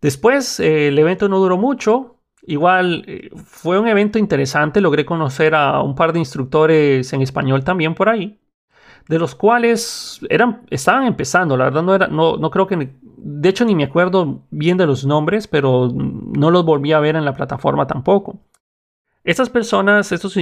[0.00, 2.20] Después, eh, el evento no duró mucho.
[2.46, 4.80] Igual eh, fue un evento interesante.
[4.80, 8.38] Logré conocer a un par de instructores en español también por ahí
[9.08, 12.90] de los cuales eran, estaban empezando, la verdad no, era, no, no creo que,
[13.26, 17.16] de hecho ni me acuerdo bien de los nombres, pero no los volví a ver
[17.16, 18.38] en la plataforma tampoco.
[19.24, 20.36] Estas personas, estos,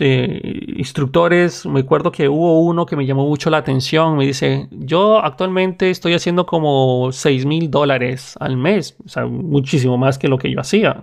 [0.00, 0.40] eh,
[0.76, 5.18] instructores, me acuerdo que hubo uno que me llamó mucho la atención, me dice, yo
[5.18, 10.38] actualmente estoy haciendo como 6 mil dólares al mes, o sea, muchísimo más que lo
[10.38, 11.00] que yo hacía.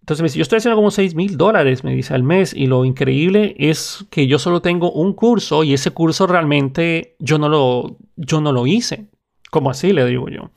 [0.00, 2.52] Entonces me dice, yo estoy haciendo como 6 mil dólares, me dice, al mes.
[2.52, 7.38] Y lo increíble es que yo solo tengo un curso y ese curso realmente yo
[7.38, 9.06] no lo, yo no lo hice.
[9.50, 9.92] ¿Cómo así?
[9.92, 10.50] Le digo yo.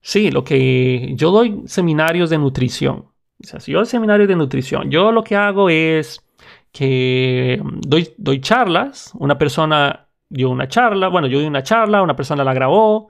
[0.00, 3.06] Sí, lo que yo doy seminarios de nutrición.
[3.42, 6.20] O sea, si yo doy seminarios de nutrición, yo lo que hago es
[6.72, 9.12] que doy, doy charlas.
[9.18, 13.08] Una persona dio una charla, bueno, yo di una charla, una persona la grabó,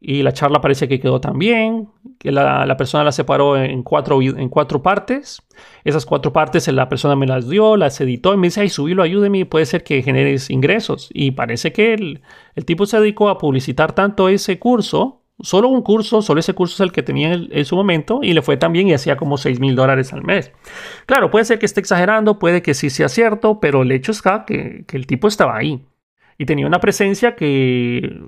[0.00, 4.22] y la charla parece que quedó tan bien, que la, persona la separó en cuatro,
[4.22, 5.42] en cuatro partes.
[5.84, 9.02] Esas cuatro partes la persona me las dio, las editó y me dice, ay, subilo,
[9.02, 11.10] ayúdeme, puede ser que generes ingresos.
[11.12, 12.22] Y parece que el,
[12.54, 16.74] el tipo se dedicó a publicitar tanto ese curso, solo un curso, solo ese curso
[16.76, 19.36] es el que tenía en, su momento y le fue tan bien y hacía como
[19.36, 20.50] 6 mil dólares al mes.
[21.04, 24.22] Claro, puede ser que esté exagerando, puede que sí sea cierto, pero el hecho es
[24.22, 25.84] que, que el tipo estaba ahí
[26.38, 28.18] y tenía una presencia que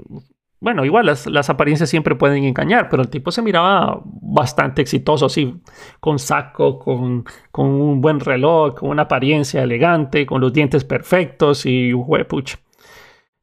[0.63, 5.57] bueno, igual las, apariencias siempre pueden engañar, pero el tipo se miraba bastante exitoso, así,
[5.99, 7.25] con saco, con,
[7.57, 12.61] un buen reloj, con una apariencia elegante, con los dientes perfectos y huepucha.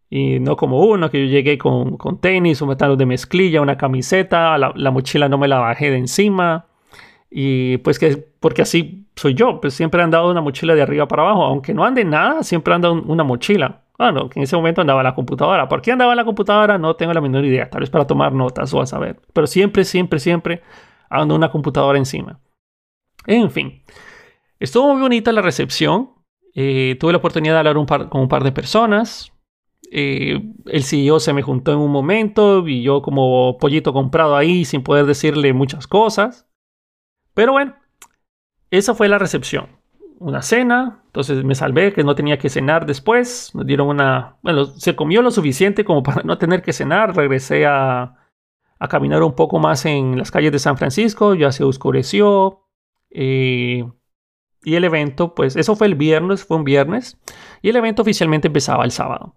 [0.10, 4.58] Y no como uno, que yo llegué con, tenis, un metal de mezclilla, una camiseta,
[4.58, 6.68] la, la, mochila no me la bajé de encima.
[7.30, 11.06] Y pues que, porque así soy yo, pues siempre he andado una mochila de arriba
[11.10, 13.82] para abajo, aunque no ande nada, siempre ando una mochila.
[14.00, 15.68] Bueno, que en ese momento andaba la computadora.
[15.68, 16.78] ¿Por qué andaba la computadora?
[16.78, 17.70] No tengo la menor idea.
[17.70, 19.20] Tal vez para tomar notas o a saber.
[19.34, 20.64] Pero siempre, siempre, siempre
[21.10, 22.40] ando una computadora encima.
[23.28, 23.84] En fin.
[24.58, 26.12] Estuvo muy bonita la recepción.
[26.56, 29.34] Eh, tuve la oportunidad de hablar con un par de personas.
[29.92, 34.64] Eh, el CEO se me juntó en un momento y yo como pollito comprado ahí
[34.64, 36.48] sin poder decirle muchas cosas.
[37.34, 37.76] Pero bueno,
[38.72, 39.79] esa fue la recepción
[40.20, 44.66] una cena, entonces me salvé que no tenía que cenar después, nos dieron una, bueno,
[44.66, 48.16] se comió lo suficiente como para no tener que cenar, regresé a,
[48.80, 52.68] a caminar un poco más en las calles de San Francisco, ya se oscureció,
[53.10, 53.86] eh,
[54.64, 57.18] y el evento, pues eso fue el viernes, fue un viernes,
[57.62, 59.34] y el evento oficialmente empezaba el sábado.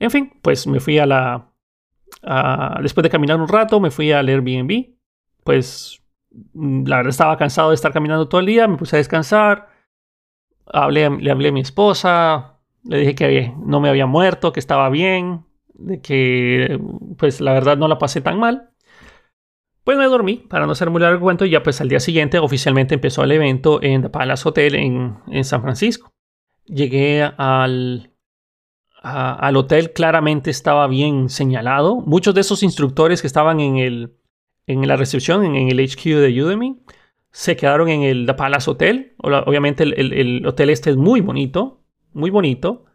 [0.00, 1.52] En fin, pues me fui a la,
[2.82, 4.94] después de caminar un rato, me fui al Airbnb,
[5.44, 5.99] pues
[6.54, 9.68] la verdad estaba cansado de estar caminando todo el día, me puse a descansar,
[10.66, 14.88] hablé, le hablé a mi esposa, le dije que no me había muerto, que estaba
[14.90, 16.80] bien, de que
[17.18, 18.70] pues la verdad no la pasé tan mal.
[19.82, 22.00] Pues me dormí, para no ser muy largo el cuento, y ya pues al día
[22.00, 26.12] siguiente oficialmente empezó el evento en The Palace Hotel en, en San Francisco.
[26.66, 28.12] Llegué al,
[29.02, 31.96] al hotel, claramente estaba bien señalado.
[31.96, 34.19] Muchos de esos instructores que estaban en el,
[34.70, 36.80] en la recepción, en, el HQ de Udemy.
[37.32, 39.14] Se quedaron en el The Palace Hotel.
[39.18, 41.80] Obviamente el, hotel este es muy bonito,
[42.12, 42.86] muy bonito.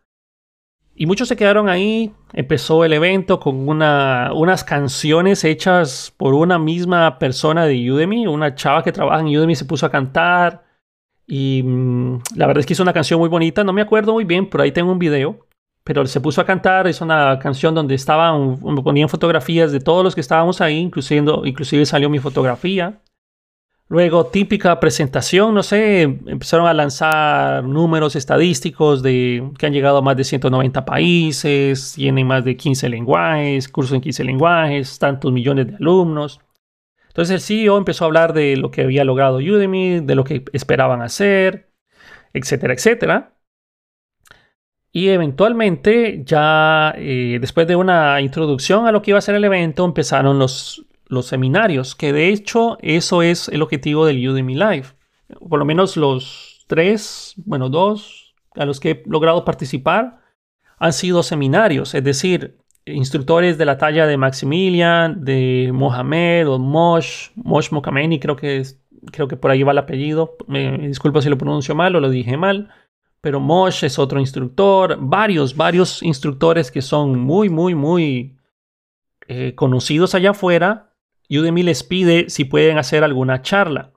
[0.93, 2.13] Y muchos se quedaron ahí.
[2.33, 8.27] Empezó el evento con una, unas canciones hechas por una misma persona de Udemy.
[8.27, 10.63] Una chava que trabaja en Udemy se puso a cantar.
[11.27, 13.63] Y mm, la verdad es que hizo una canción muy bonita.
[13.63, 15.44] No me acuerdo muy bien, pero ahí tengo un video
[15.85, 20.15] pero se puso a cantar, es una canción donde estaban, ponían fotografías de todos los
[20.15, 22.99] que estábamos ahí, inclusive, inclusive salió mi fotografía.
[23.87, 30.01] Luego, típica presentación, no sé, empezaron a lanzar números estadísticos de que han llegado a
[30.01, 35.67] más de 190 países, tienen más de 15 lenguajes, cursos en 15 lenguajes, tantos millones
[35.67, 36.39] de alumnos.
[37.09, 40.45] Entonces el CEO empezó a hablar de lo que había logrado Udemy, de lo que
[40.51, 41.69] esperaban hacer,
[42.33, 43.34] etcétera, etcétera.
[44.95, 49.43] Y eventualmente, ya eh, después de una introducción a lo que iba a ser el
[49.43, 50.85] evento, empezaron los,
[51.21, 54.85] seminarios, que de hecho eso es el objetivo del Udemy Live.
[55.49, 60.21] Por lo menos los tres, bueno, dos a los que he logrado participar
[60.79, 67.31] han sido seminarios, es decir, instructores de la talla de Maximilian, de Mohamed o Mosh,
[67.35, 68.63] Mosh Mokameni, creo que,
[69.11, 72.09] creo que por ahí va el apellido, me disculpo si lo pronuncio mal o lo
[72.09, 72.71] dije mal
[73.25, 78.37] pero Mosh es otro instructor, varios, varios instructores que son muy, muy, muy
[79.27, 80.93] eh, conocidos allá afuera,
[81.27, 83.93] Udemy les pide si pueden hacer alguna charla.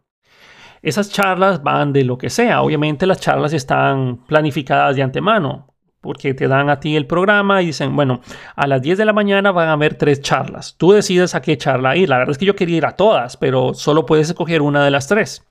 [0.80, 2.62] Esas charlas van de lo que sea.
[2.62, 7.66] Obviamente las charlas están planificadas de antemano porque te dan a ti el programa y
[7.66, 8.22] dicen, bueno,
[8.56, 10.74] a las 10 de la mañana van a haber tres charlas.
[10.78, 12.08] Tú decides a qué charla ir.
[12.08, 14.90] La verdad es que yo quería ir a todas, pero solo puedes escoger una de
[14.90, 15.47] las tres.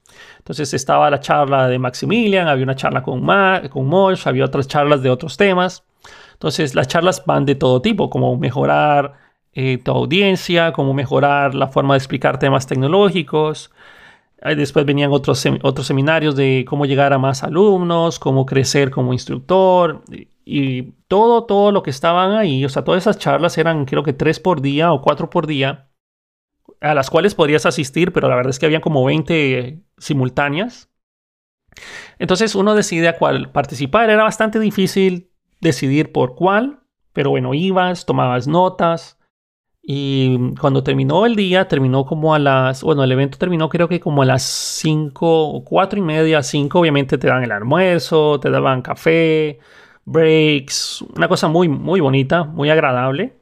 [0.47, 4.65] Entonces estaba la charla de Maximilian, había una charla con, Ma con Mosh, había otras
[4.65, 5.83] charlas de otros temas.
[6.31, 9.15] Entonces las charlas van de todo tipo, como mejorar
[9.51, 13.71] eh, tu audiencia, cómo mejorar la forma de explicar temas tecnológicos.
[14.41, 20.01] Después venían otros, otros seminarios de cómo llegar a más alumnos, cómo crecer como instructor
[20.45, 22.63] y todo, todo lo que estaban ahí.
[22.63, 25.89] O sea, todas esas charlas eran creo que tres por día o cuatro por día,
[26.81, 30.89] a las cuales podrías asistir, pero la verdad es que habían como 20 simultáneas.
[32.19, 34.09] Entonces uno decide a cuál participar.
[34.09, 36.79] Era bastante difícil decidir por cuál,
[37.13, 39.17] pero bueno, ibas, tomabas notas.
[39.81, 44.01] Y cuando terminó el día, terminó como a las, bueno, el evento terminó creo que
[44.01, 48.81] como a las 5, 4 y media, 5, obviamente te dan el almuerzo, te daban
[48.81, 49.59] café,
[50.03, 53.36] breaks, una cosa muy, muy bonita, muy agradable.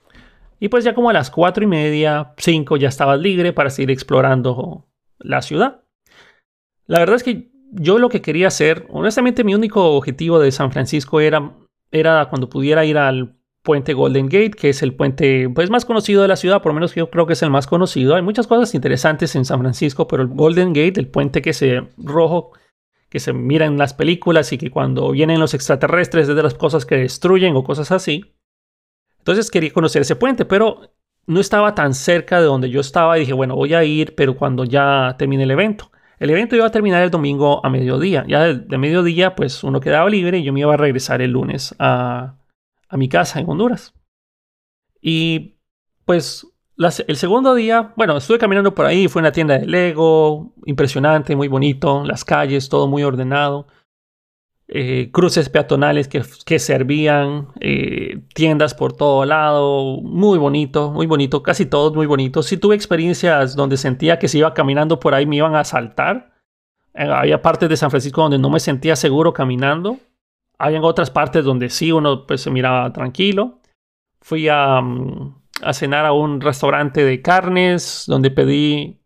[0.59, 3.91] Y pues ya como a las 4 y media, 5 ya estabas libre para seguir
[3.91, 4.87] explorando
[5.19, 5.83] la ciudad.
[6.87, 10.71] La verdad es que yo lo que quería hacer, honestamente mi único objetivo de San
[10.71, 11.53] Francisco era,
[11.91, 16.21] era cuando pudiera ir al puente Golden Gate, que es el puente pues, más conocido
[16.21, 18.15] de la ciudad, por lo menos yo creo que es el más conocido.
[18.15, 21.81] Hay muchas cosas interesantes en San Francisco, pero el Golden Gate, el puente que se
[21.97, 22.51] rojo,
[23.09, 26.53] que se mira en las películas y que cuando vienen los extraterrestres es de las
[26.53, 28.35] cosas que destruyen o cosas así.
[29.25, 30.81] Entonces quería conocer ese puente, pero
[31.25, 34.38] no estaba tan cerca de donde yo estaba y dije, bueno, voy a ir, pero
[34.38, 35.91] cuando ya termine el evento.
[36.19, 38.23] El evento iba a terminar el domingo a mediodía.
[38.27, 41.73] Ya de mediodía, pues uno quedaba libre y yo me iba a regresar el lunes
[41.79, 42.35] a,
[42.91, 43.95] mi casa en Honduras.
[45.01, 45.55] Y
[46.05, 46.45] pues
[46.77, 51.47] el segundo día, bueno, estuve caminando por ahí, fue una tienda de Lego, impresionante, muy
[51.47, 53.65] bonito, las calles, todo muy ordenado,
[54.67, 61.43] eh, cruces peatonales que, que servían, eh, tiendas por todo lado, muy bonito, muy bonito,
[61.43, 62.47] casi todos muy bonitos.
[62.47, 66.34] Sí tuve experiencias donde sentía que si iba caminando por ahí me iban a asaltar.
[66.93, 69.99] Eh, había partes de San Francisco donde no me sentía seguro caminando
[70.58, 73.60] habían otras partes donde sí uno pues, se miraba tranquilo.
[74.21, 79.01] Fui a, mm, a cenar a un restaurante de carnes donde pedí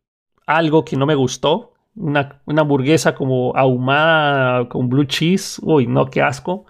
[0.46, 1.69] algo que no me gustó.
[1.96, 5.60] Una, una, hamburguesa como ahumada con blue cheese.
[5.62, 6.66] Uy, no, qué asco.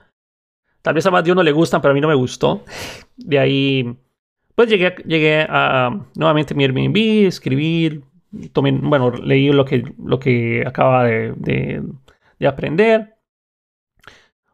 [0.82, 2.64] Tal vez a más de uno le gustan, pero a mí no me gustó.
[3.18, 3.98] De ahí,
[4.56, 8.04] pues llegué, llegué a nuevamente mi Airbnb, escribir,
[8.54, 11.84] tomé, bueno, leí lo que, lo que acaba de, de,
[12.40, 13.16] de aprender.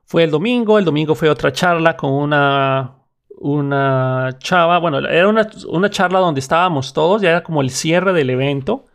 [0.06, 2.95] Fue el domingo, el domingo fue otra charla con una,
[3.38, 8.13] una chava, bueno, era una, una charla donde estábamos todos, ya era como el cierre
[8.13, 8.86] del evento.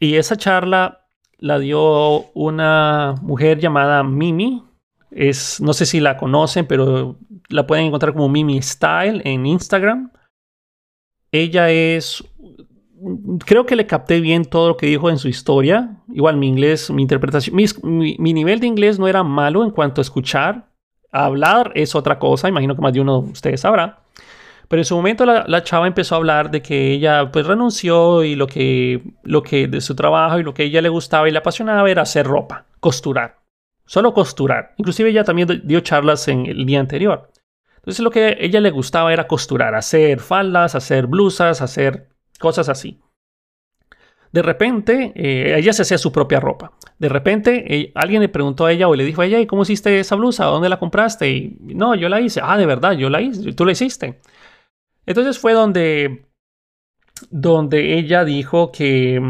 [0.00, 1.06] Y esa charla
[1.38, 4.64] la dio una mujer llamada Mimi.
[5.10, 7.16] Es, no sé si la conocen, pero
[7.48, 10.10] la pueden encontrar como Mimi Style en Instagram.
[11.30, 12.24] Ella es
[13.46, 15.96] creo que le capté bien todo lo que dijo en su historia.
[16.12, 20.02] Igual mi inglés, mi interpretación, mi, nivel de inglés no era malo en cuanto a
[20.02, 20.68] escuchar.
[21.12, 24.00] hablar es otra cosa, imagino que más de uno de ustedes sabrá.
[24.70, 28.36] Pero en su momento la, chava empezó a hablar de que ella pues renunció y
[28.36, 31.38] lo que, lo que de su trabajo y lo que ella le gustaba y le
[31.38, 33.40] apasionaba era hacer ropa, costurar.
[33.84, 34.74] Solo costurar.
[34.76, 37.32] Inclusive ella también dio charlas en el día anterior.
[37.78, 43.00] Entonces lo que ella le gustaba era costurar, hacer faldas, hacer blusas, hacer cosas así.
[44.30, 46.70] De repente, eh, ella se hacía su propia ropa.
[47.00, 49.62] De repente, eh, alguien le preguntó a ella o le dijo a ella, ¿y cómo
[49.62, 50.44] hiciste esa blusa?
[50.44, 51.28] ¿Dónde la compraste?
[51.28, 52.40] Y no, yo la hice.
[52.40, 53.52] Ah, de verdad, yo la hice.
[53.52, 54.20] Tú la hiciste.
[55.10, 56.24] Entonces fue donde,
[57.30, 59.20] donde ella dijo que,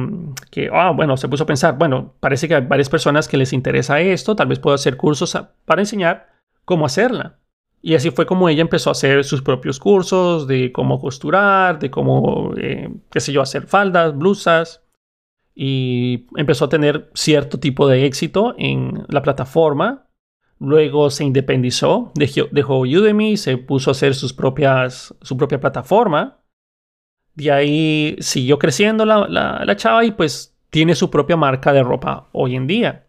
[0.50, 3.54] que, ah, bueno, se puso a pensar, bueno, parece que hay varias personas que les
[3.54, 6.28] interesa esto, tal vez puedo hacer cursos para enseñar
[6.66, 7.38] cómo hacerla.
[7.80, 11.90] Y así fue como ella empezó a hacer sus propios cursos de cómo costurar, de
[11.90, 14.84] cómo, eh, qué sé yo, hacer faldas, blusas.
[15.54, 20.09] Y empezó a tener cierto tipo de éxito en la plataforma.
[20.60, 24.88] Luego se independizó, dejó, dejó Udemy, se puso a hacer su propia
[25.58, 26.38] plataforma.
[27.34, 32.56] De ahí siguió creciendo la, chava y pues tiene su propia marca de ropa hoy
[32.56, 33.06] en día.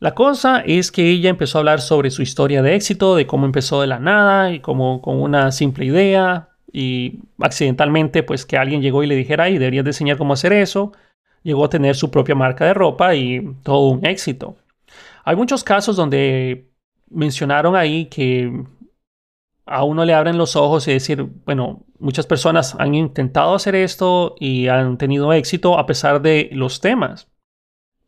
[0.00, 3.46] La cosa es que ella empezó a hablar sobre su historia de éxito, de cómo
[3.46, 8.82] empezó de la nada y como con una simple idea y accidentalmente pues que alguien
[8.82, 10.92] llegó y le dijera, y deberías de enseñar cómo hacer eso,
[11.44, 14.56] llegó a tener su propia marca de ropa y todo un éxito.
[15.24, 16.70] Hay muchos casos donde
[17.10, 18.52] mencionaron ahí que
[19.66, 24.34] a uno le abren los ojos y decir, bueno, muchas personas han intentado hacer esto
[24.38, 27.30] y han tenido éxito a pesar de los temas.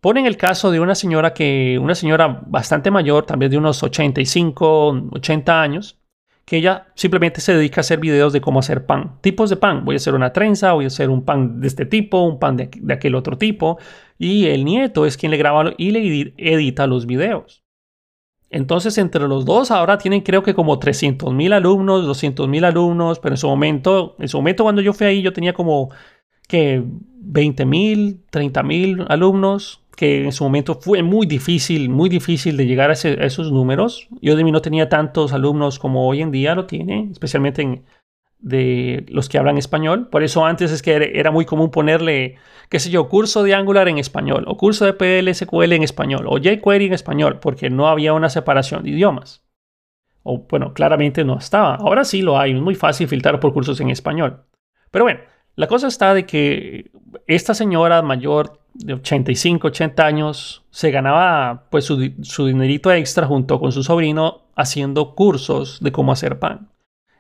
[0.00, 5.08] Ponen el caso de una señora que, una señora bastante mayor, también de unos 85,
[5.12, 5.98] 80 años,
[6.44, 9.84] que ella simplemente se dedica a hacer videos de cómo hacer pan, tipos de pan.
[9.84, 12.56] Voy a hacer una trenza, voy a hacer un pan de este tipo, un pan
[12.56, 13.78] de, de aquel otro tipo.
[14.18, 17.62] Y el nieto es quien le graba y le edita los videos.
[18.48, 23.18] Entonces, entre los dos ahora tienen creo que como 300 mil alumnos, 200 mil alumnos,
[23.18, 25.90] pero en su momento, en su momento cuando yo fui ahí yo tenía como
[26.48, 32.56] que 20 mil, 30 mil alumnos, que en su momento fue muy difícil, muy difícil
[32.56, 34.08] de llegar a, esos números.
[34.20, 37.82] Yo de mí no tenía tantos alumnos como hoy en día lo tiene, especialmente en,
[38.38, 40.08] de los que hablan español.
[40.08, 42.36] Por eso antes es que era muy común ponerle,
[42.68, 46.38] qué sé yo, curso de Angular en español, o curso de PLSQL en español, o
[46.38, 49.44] jQuery en español, porque no había una separación de idiomas.
[50.22, 51.76] O bueno, claramente no estaba.
[51.76, 54.44] Ahora sí lo hay, es muy fácil filtrar por cursos en español.
[54.90, 55.20] Pero bueno,
[55.54, 56.90] la cosa está de que
[57.26, 63.58] esta señora mayor de 85, 80 años se ganaba pues su, su dinerito extra junto
[63.58, 66.68] con su sobrino haciendo cursos de cómo hacer pan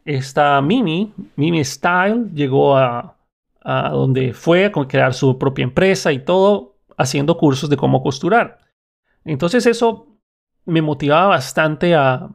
[0.06, 3.18] esta Mimi, Mimi Style, llegó a,
[3.90, 8.60] donde fue a crear su propia empresa y todo, haciendo cursos de cómo costurar.
[9.24, 10.06] Entonces eso
[10.64, 12.30] me motivaba bastante a,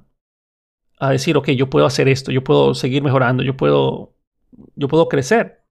[0.99, 4.13] a decir, ok, yo puedo hacer esto, yo puedo seguir mejorando, yo puedo,
[4.75, 5.63] yo puedo crecer.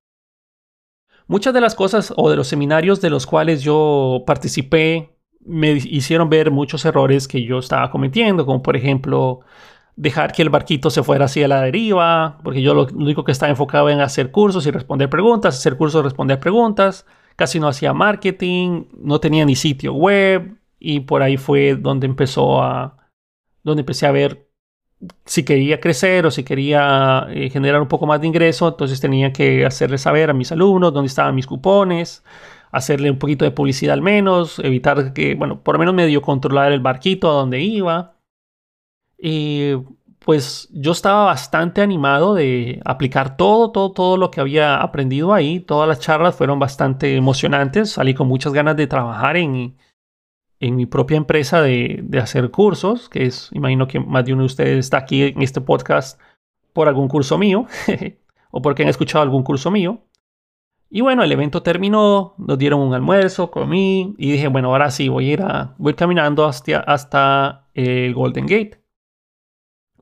[1.27, 6.29] Muchas de las cosas o de los seminarios de los cuales yo participé me hicieron
[6.29, 9.41] ver muchos errores que yo estaba cometiendo, como por ejemplo
[10.01, 13.51] dejar que el barquito se fuera hacia la deriva, porque yo lo único que estaba
[13.51, 17.05] enfocado en hacer cursos y responder preguntas, hacer cursos, responder preguntas,
[17.37, 22.63] casi no hacía marketing, no tenía ni sitio web y por ahí fue donde empezó
[22.63, 22.97] a,
[23.63, 24.49] donde empecé a ver
[25.27, 29.35] si quería crecer o si quería eh, generar un poco más de ingreso, entonces tenía
[29.35, 32.25] que hacerle saber a mis alumnos dónde estaban mis cupones,
[32.73, 36.73] hacerle un poquito de publicidad al menos, evitar que, bueno, por lo menos medio controlar
[36.73, 38.15] el barquito a donde iba.
[39.23, 39.75] Y
[40.21, 45.61] pues yo estaba bastante animado de aplicar todo, todo, todo lo que había aprendido ahí.
[45.61, 47.91] Todas las charlas fueron bastante emocionantes.
[47.91, 49.77] Salí con muchas ganas de trabajar en,
[50.61, 54.43] en mi propia empresa de, de, hacer cursos, que es, imagino que más de uno
[54.43, 56.21] de ustedes está aquí en este podcast
[56.73, 57.67] por algún curso mío
[58.51, 60.03] o porque han escuchado algún curso mío.
[60.91, 65.09] Y bueno, el evento terminó, nos dieron un almuerzo, comí y dije, bueno, ahora sí,
[65.09, 68.80] voy a ir, a, voy caminando hasta, hasta el Golden Gate.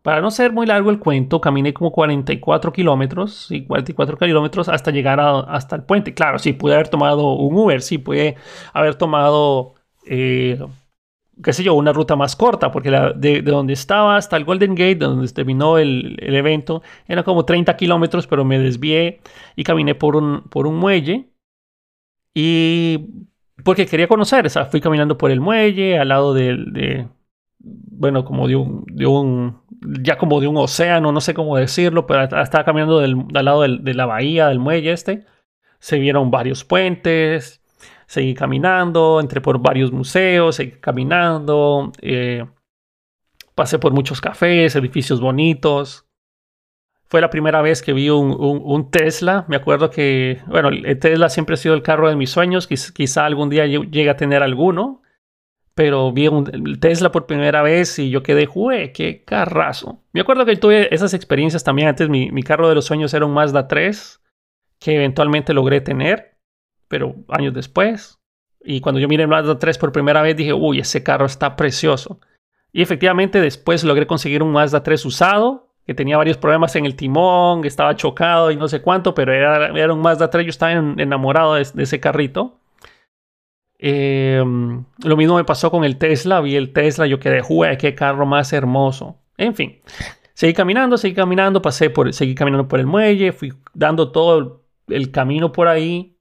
[0.09, 4.91] Para no ser muy largo el cuento, caminé como 44 kilómetros, y 44 kilómetros hasta
[4.91, 6.15] llegar hasta el puente.
[6.15, 8.35] Claro, sí, pude haber tomado un Uber, sí, pude
[8.73, 9.75] haber tomado,
[10.07, 10.59] eh,
[11.45, 14.97] qué sé yo, una ruta más corta, porque de, donde estaba hasta el Golden Gate,
[14.97, 19.21] donde terminó el, evento, era como 30 kilómetros, pero me desvié
[19.57, 21.29] y caminé por un, por un muelle.
[22.33, 23.27] Y
[23.63, 27.07] porque quería conocer, o sea, fui caminando por el muelle, al lado de,
[27.59, 28.55] bueno, como de
[28.87, 33.17] de un ya como de un océano, no sé cómo decirlo, pero estaba caminando del,
[33.35, 35.25] al lado de la bahía, del muelle este.
[35.79, 37.63] Se vieron varios puentes,
[38.07, 42.45] seguí caminando, entré por varios museos, seguí caminando, eh,
[43.55, 46.07] pasé por muchos cafés, edificios bonitos.
[47.05, 49.47] Fue la primera vez que vi un, un, Tesla.
[49.49, 52.67] Me acuerdo que, bueno, el Tesla siempre ha sido el carro de mis sueños.
[52.67, 55.03] quizá algún día llegue a tener alguno
[55.79, 58.91] pero vi un Tesla por primera vez y yo quedé, ¡jue!
[58.91, 60.03] ¡Qué carrazo!
[60.13, 62.09] Me acuerdo que tuve esas experiencias también antes.
[62.09, 64.21] Mi, mi, carro de los sueños era un Mazda 3
[64.81, 66.37] que eventualmente logré tener,
[66.89, 68.19] pero años después.
[68.61, 71.55] Y cuando yo miré el Mazda 3 por primera vez dije, uy, ese carro está
[71.55, 72.19] precioso.
[72.73, 76.97] Y efectivamente después logré conseguir un Mazda 3 usado, que tenía varios problemas en el
[76.97, 80.51] timón, que estaba chocado y no sé cuánto, pero era, era un Mazda 3, yo
[80.51, 82.59] estaba enamorado de ese carrito.
[83.79, 86.41] Em, lo mismo me pasó con el Tesla.
[86.41, 89.21] Vi el Tesla, yo quedé, jugué, qué carro más hermoso.
[89.37, 89.81] En fin,
[90.35, 95.11] seguí caminando, seguí caminando, pasé por, seguí caminando por el muelle, fui dando todo el
[95.13, 96.17] camino por ahí.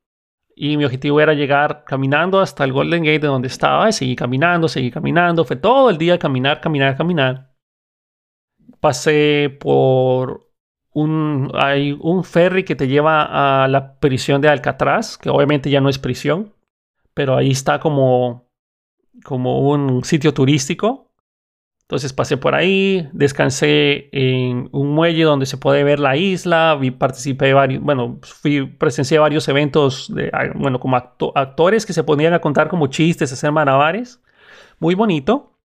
[0.55, 3.89] Y mi objetivo era llegar caminando hasta el Golden Gate de donde estaba.
[3.89, 5.45] Y seguí caminando, seguí caminando.
[5.45, 7.53] Fue todo el día caminar, caminar, caminar.
[8.79, 10.49] Pasé por
[10.93, 15.79] un, hay un ferry que te lleva a la prisión de Alcatraz, que obviamente ya
[15.79, 16.53] no es prisión
[17.17, 18.47] pero ahí está como,
[19.23, 21.09] como un sitio turístico.
[21.81, 26.91] Entonces pasé por ahí, descansé en un muelle donde se puede ver la isla, vi,
[26.91, 32.39] participé varios, bueno, fui, presencié varios eventos, ah, bueno, como actores que se ponían a
[32.39, 34.21] contar como chistes, hacer malabares.
[34.77, 35.56] Muy bonito.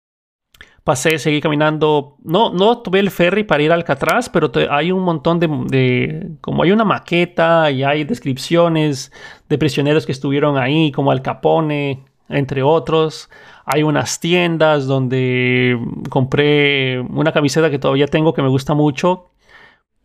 [0.84, 2.17] Pasé, seguí caminando.
[2.23, 6.32] No, no tuve el ferry para ir al Alcatraz, pero hay un montón de, de,
[6.41, 9.11] Como hay una maqueta y hay descripciones
[9.49, 13.29] de prisioneros que estuvieron ahí, como Al Capone, entre otros.
[13.65, 15.79] Hay unas tiendas donde
[16.09, 19.27] compré una camiseta que todavía tengo que me gusta mucho.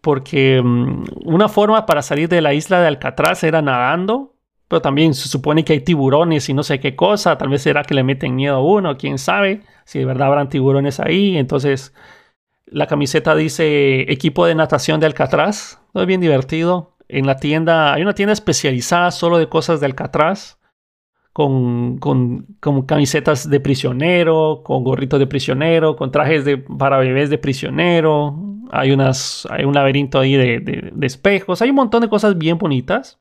[0.03, 4.36] Porque mm, una forma para salir de la isla de Alcatraz era nadando
[4.69, 7.39] pero también se supone que hay tiburones y no sé qué cosa.
[7.39, 9.63] Tal vez será que le meten miedo a uno, quién sabe.
[9.85, 11.37] Si de verdad habrán tiburones ahí.
[11.37, 11.95] Entonces,
[12.67, 15.81] la camiseta dice equipo de natación de Alcatraz.
[15.95, 16.97] Es bien divertido.
[17.09, 20.59] En la tienda, hay una tienda especializada solo de cosas de Alcatraz.
[21.33, 22.47] Con, con,
[22.87, 28.35] camisetas de prisionero, con gorritos de prisionero, con trajes de, para bebés de prisionero.
[28.73, 30.61] Hay, unas, hay un laberinto ahí de,
[30.93, 31.61] de espejos.
[31.63, 33.21] Hay un montón de cosas bien bonitas.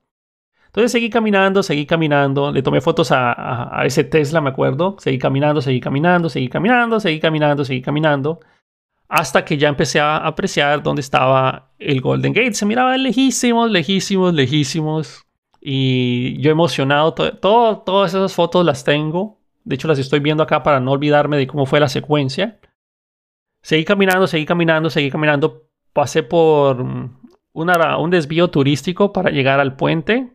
[0.75, 5.61] Entonces seguí caminando, seguí caminando, le tomé fotos a, ese Tesla, me acuerdo, seguí caminando,
[5.61, 8.41] seguí caminando, seguí caminando, seguí caminando, seguí caminando,
[9.07, 12.55] hasta que ya empecé a apreciar dónde estaba el Golden Gate.
[12.55, 15.23] Se miraba lejísimos, lejísimos, lejísimos.
[15.61, 19.39] Y yo emocionado, todo, todas esas fotos las tengo.
[19.63, 22.59] De hecho, las estoy viendo acá para no olvidarme de cómo fue la secuencia.
[23.61, 25.69] Seguí caminando, seguí caminando, seguí caminando.
[25.93, 26.85] Pasé por
[27.53, 30.34] un desvío turístico para llegar al puente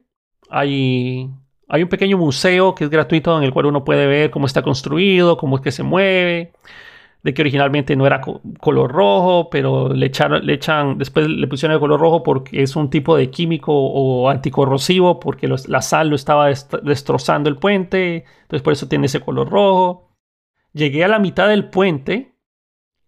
[0.51, 1.31] hay,
[1.69, 5.37] un pequeño museo que es gratuito en el cual uno puede ver cómo está construido,
[5.37, 6.53] cómo es que se mueve,
[7.23, 8.21] de que originalmente no era
[8.61, 12.77] color rojo, pero le, echaron, le echan, después le pusieron el color rojo porque es
[12.77, 18.63] un tipo de químico o anticorrosivo, porque la sal lo estaba destrozando el puente, entonces
[18.63, 20.11] por eso tiene ese color rojo.
[20.73, 22.35] Llegué a la mitad del puente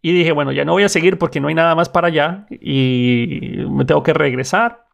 [0.03, 2.47] y dije, bueno, ya no voy a seguir porque no hay nada más para allá
[2.51, 4.87] y me tengo que regresar.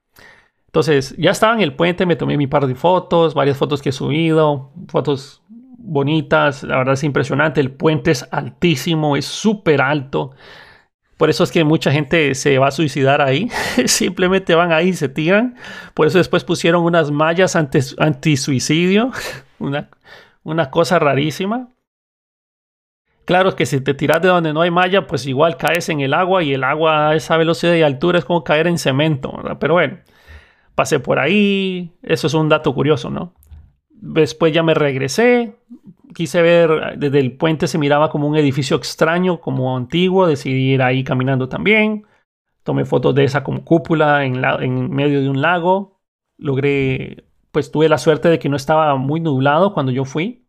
[0.68, 3.88] Entonces, ya estaba en el puente, me tomé mi par de fotos, varias fotos que
[3.88, 10.32] he subido, fotos bonitas, la verdad es impresionante, el puente es altísimo, es súper alto.
[11.16, 13.48] Por eso es que mucha gente se va a suicidar ahí.
[13.86, 15.56] Simplemente van ahí y se tiran.
[15.94, 19.10] Por eso después pusieron unas mallas anti-suicidio.
[19.58, 19.88] una,
[20.44, 21.70] una cosa rarísima.
[23.24, 26.14] Claro que si te tiras de donde no hay malla, pues igual caes en el
[26.14, 29.32] agua y el agua a esa velocidad y altura es como caer en cemento.
[29.58, 29.98] Pero bueno,
[30.78, 33.34] pasé por ahí, eso es un dato curioso, ¿no?
[33.90, 35.56] Después ya me regresé,
[36.14, 40.82] quise ver, desde el puente se miraba como un edificio extraño, como antiguo, decidí ir
[40.82, 42.06] ahí caminando también,
[42.62, 45.98] tomé fotos de esa como cúpula en, en medio de un lago,
[46.36, 50.46] logré, pues tuve la suerte de que no estaba muy nublado cuando yo fui.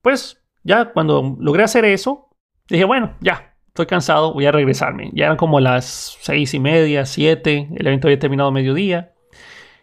[0.00, 2.28] Pues ya cuando logré hacer eso,
[2.68, 5.10] dije, bueno, ya, estoy cansado, voy a regresarme.
[5.12, 9.10] Ya eran como las seis y media, siete, el evento había terminado mediodía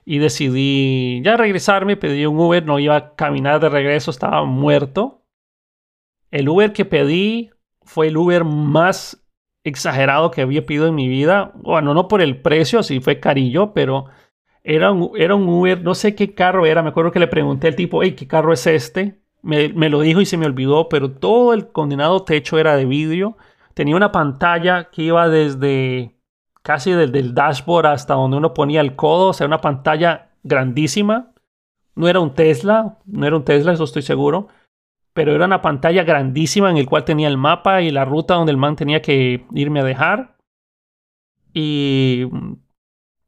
[0.05, 5.23] y decidí ya regresarme, pedí un Uber, no iba a caminar de regreso, estaba muerto.
[6.31, 7.51] El Uber que pedí
[7.83, 9.23] fue el Uber más
[9.63, 11.51] exagerado que había pedido en mi vida.
[11.55, 14.05] Bueno, no por el precio, sí fue carillo, pero
[14.63, 17.67] era un, era un Uber, no sé qué carro era, me acuerdo que le pregunté
[17.67, 19.21] al tipo, hey, ¿qué carro es este?
[19.41, 22.85] Me, me lo dijo y se me olvidó, pero todo el condenado techo era de
[22.85, 23.37] vidrio.
[23.73, 26.15] Tenía una pantalla que iba desde
[26.61, 31.33] casi desde el dashboard hasta donde uno ponía el codo, o sea, una pantalla grandísima.
[31.95, 34.47] No era un Tesla, no era un Tesla, eso estoy seguro,
[35.13, 38.51] pero era una pantalla grandísima en el cual tenía el mapa y la ruta donde
[38.51, 40.37] el man tenía que irme a dejar.
[41.53, 42.27] Y,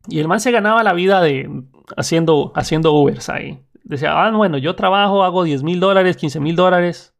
[0.07, 1.49] y el man se ganaba la vida de
[1.97, 3.59] haciendo, haciendo Ubers ahí.
[3.83, 7.13] Decía, ah, bueno, yo trabajo, hago 10 mil dólares, 15 mil dólares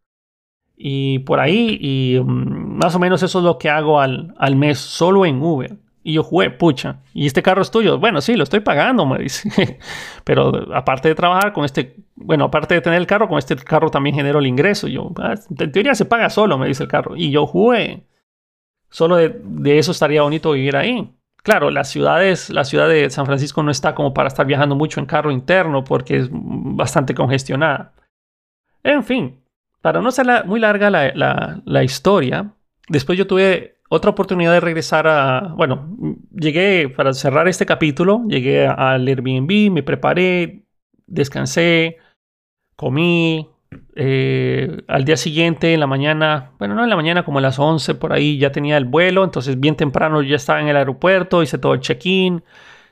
[0.76, 4.55] y por ahí, y mm, más o menos eso es lo que hago al, al
[4.55, 5.78] mes solo en Uber.
[6.05, 7.97] Y yo jugué, pucha, ¿y este carro es tuyo?
[7.97, 9.79] Bueno, sí, lo estoy pagando, me dice.
[10.25, 13.89] Pero aparte de trabajar con este, bueno, aparte de tener el carro, con este carro
[13.89, 14.87] también genero el ingreso.
[14.87, 17.15] Yo, ah, en teoría se paga solo, me dice el carro.
[17.15, 18.05] Y yo jugué.
[18.89, 21.09] Solo de, de eso estaría bonito vivir ahí.
[21.41, 24.99] Claro, las ciudades, la ciudad de San Francisco no está como para estar viajando mucho
[24.99, 27.93] en carro interno porque es bastante congestionada.
[28.83, 29.41] En fin,
[29.81, 32.53] para no ser muy larga la, la, la historia,
[32.87, 35.87] después yo tuve otra oportunidad de regresar a, bueno,
[36.31, 40.63] llegué para cerrar este capítulo, llegué al Airbnb, me preparé,
[41.05, 41.97] descansé,
[42.75, 43.51] comí,
[43.95, 47.59] eh, al día siguiente, en la mañana, bueno, no en la mañana, como a las
[47.59, 51.43] 11 por ahí ya tenía el vuelo, entonces bien temprano ya estaba en el aeropuerto,
[51.43, 52.43] hice todo el check-in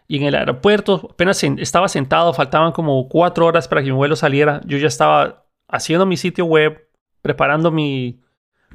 [0.08, 4.16] y en el aeropuerto apenas estaba sentado, faltaban como cuatro horas para que mi vuelo
[4.16, 6.88] saliera, yo ya estaba haciendo mi sitio web,
[7.24, 8.21] preparando mi,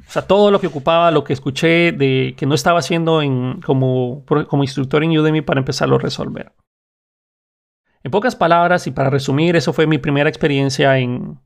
[0.05, 3.61] o sea, todo lo que ocupaba, lo que escuché de que no estaba haciendo en,
[3.61, 6.53] como, como instructor en Udemy para empezarlo a resolver.
[8.03, 11.39] En pocas palabras y para resumir, eso fue mi primera experiencia en,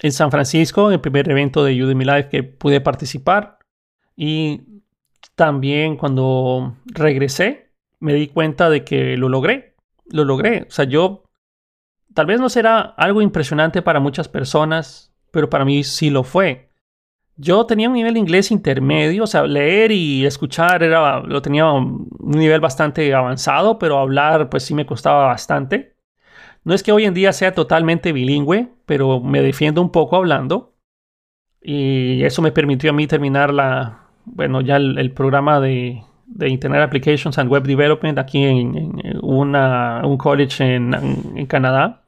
[0.00, 3.58] en San Francisco, el primer evento de Udemy Live que pude participar.
[4.16, 4.82] Y
[5.34, 9.76] también cuando regresé, me di cuenta de que lo logré.
[10.10, 10.66] Lo logré.
[10.68, 11.24] O sea, yo
[12.14, 16.67] tal vez no será algo impresionante para muchas personas, pero para mí sí lo fue.
[17.40, 21.70] Yo tenía un nivel de inglés intermedio, o sea, leer y escuchar era, lo tenía
[21.70, 25.96] un nivel bastante avanzado, pero hablar pues sí me costaba bastante.
[26.64, 30.74] No es que hoy en día sea totalmente bilingüe, pero me defiendo un poco hablando.
[31.62, 36.02] Y eso me permitió a mí terminar la, bueno, ya el, programa de,
[36.40, 42.04] Internet Applications and Web Development aquí en, una, un college en, Canadá.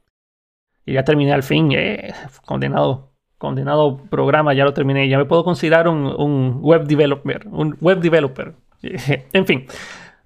[0.84, 2.12] Y ya terminé al fin, eh,
[2.44, 3.09] condenado,
[3.40, 5.08] condenado programa, ya lo terminé.
[5.08, 8.52] Ya me puedo considerar un, un web developer, un web developer.
[9.32, 9.66] en fin,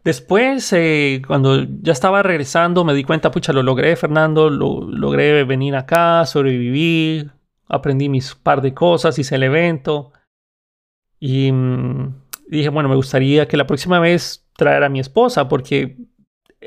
[0.04, 5.44] Después, eh, cuando ya estaba regresando, me di cuenta, pucha, lo logré, Fernando, lo, logré
[5.44, 7.32] venir acá, sobrevivir,
[7.68, 10.12] aprendí mis par de cosas, hice el evento.
[11.18, 12.14] Y, mm,
[12.48, 15.96] dije, bueno, me gustaría que la próxima vez traer a mi esposa, porque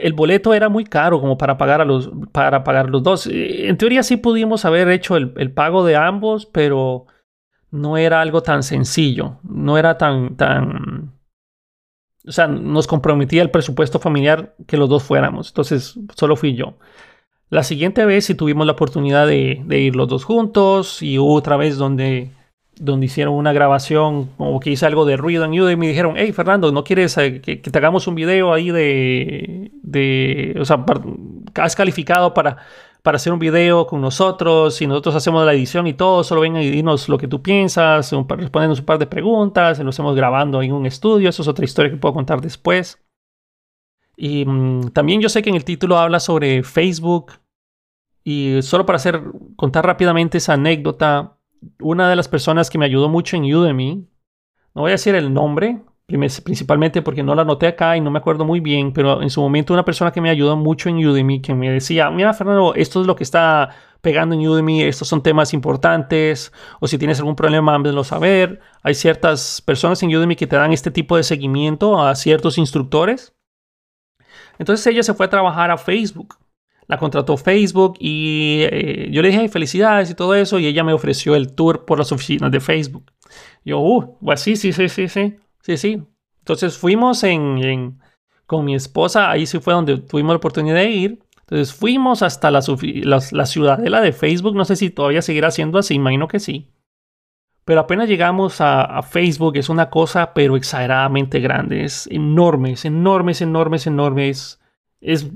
[0.02, 3.28] el boleto era muy caro como para pagar, a los, para pagar los dos.
[3.28, 7.06] Eh, en teoría sí pudimos haber hecho el, el pago de ambos, pero
[7.72, 11.18] no era algo tan sencillo, no era tan, tan
[12.28, 15.48] o sea, nos comprometía el presupuesto familiar que los dos fuéramos.
[15.48, 16.78] Entonces, solo fui yo.
[17.50, 21.78] La siguiente vez sí tuvimos la oportunidad de, ir los dos juntos y otra vez
[21.78, 22.32] donde,
[22.80, 26.16] donde hicieron una grabación como que hice algo de ruido en Udemy y me dijeron,
[26.18, 30.86] hey Fernando, ¿no quieres eh, que, te hagamos un video ahí de, de o sea,
[31.56, 32.58] has calificado para
[33.08, 36.62] para hacer un video con nosotros y nosotros hacemos la edición y todo, solo vengan
[36.62, 40.74] y dinos lo que tú piensas, respondernos un par de preguntas, lo hacemos grabando en
[40.74, 43.02] un estudio, eso es otra historia que puedo contar después.
[44.18, 47.32] Y mm, también yo sé que en el título habla sobre Facebook
[48.26, 49.22] y solo para hacer
[49.56, 51.37] contar rápidamente esa anécdota,
[51.80, 54.08] una de las personas que me ayudó mucho en Udemy,
[54.74, 58.20] no voy a decir el nombre, principalmente porque no la anoté acá y no me
[58.20, 61.41] acuerdo muy bien, pero en su momento una persona que me ayudó mucho en Udemy,
[61.41, 63.70] que me decía, mira Fernando, esto es lo que está
[64.01, 68.62] pegando en Udemy, estos son temas importantes, o si tienes algún problema, házmelo saber.
[68.84, 73.36] Hay ciertas personas en Udemy que te dan este tipo de seguimiento a ciertos instructores.
[74.60, 76.36] Entonces ella se fue a trabajar a Facebook.
[76.88, 80.94] La contrató Facebook y eh, yo le dije felicidades y todo eso y ella me
[80.94, 83.12] ofreció el tour por las oficinas de Facebook.
[83.66, 85.36] Yo, uh, pues sí, sí, sí, sí, sí.
[85.62, 86.02] Sí, sí.
[86.40, 88.00] Entonces fuimos en,
[88.46, 91.20] con mi esposa, ahí sí fue donde tuvimos la oportunidad de ir.
[91.42, 95.94] Entonces fuimos hasta la, la, ciudadela de Facebook, no sé si todavía seguirá siendo así,
[95.94, 96.70] imagino que sí.
[97.66, 103.34] Pero apenas llegamos a, Facebook, es una cosa, pero exageradamente grande, es enorme, es enorme,
[103.34, 104.62] es enorme, es enorme, es,
[105.02, 105.28] es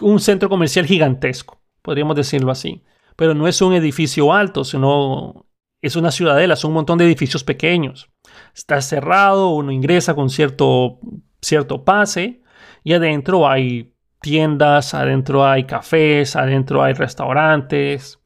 [0.00, 2.82] un centro comercial gigantesco, podríamos decirlo así.
[3.16, 5.46] Pero no es un edificio alto, sino
[5.82, 8.10] es una ciudadela, son un montón de edificios pequeños
[8.54, 10.98] está cerrado, uno ingresa con cierto,
[11.40, 12.42] cierto pase
[12.84, 18.20] y adentro hay tiendas, adentro hay cafés, adentro hay restaurantes.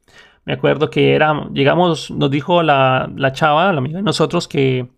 [0.45, 4.89] Me acuerdo que era, llegamos, nos dijo la, la chava, la amiga de nosotros, que,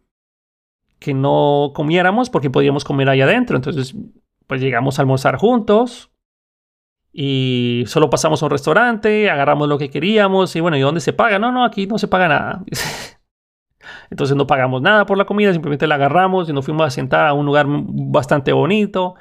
[1.00, 3.56] que no comiéramos porque podíamos comer ahí adentro.
[3.56, 3.96] Entonces,
[4.48, 6.12] pues llegamos a almorzar juntos
[7.18, 11.14] y solo pasamos a un restaurante, agarramos lo que queríamos y bueno, ¿y dónde se
[11.14, 11.40] paga?
[11.40, 12.64] No, no, aquí no se paga nada.
[14.10, 17.28] Entonces no pagamos nada por la comida, simplemente la agarramos y nos fuimos a sentar
[17.28, 19.16] a un lugar bastante bonito.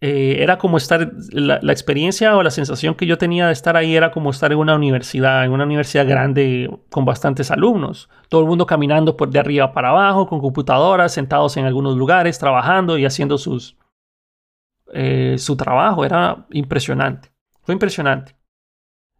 [0.00, 3.94] Eh, era como estar, la, experiencia o la sensación que yo tenía de estar ahí
[3.94, 8.08] era como estar en una universidad, en una universidad grande con bastantes alumnos.
[8.28, 12.38] Todo el mundo caminando por de arriba para abajo, con computadoras, sentados en algunos lugares,
[12.38, 13.76] trabajando y haciendo sus,
[14.92, 16.04] eh, su trabajo.
[16.04, 17.32] Era impresionante.
[17.62, 18.36] Fue impresionante.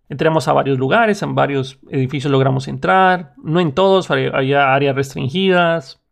[0.08, 6.02] Entramos a varios lugares, en varios edificios logramos entrar, no en todos, había áreas restringidas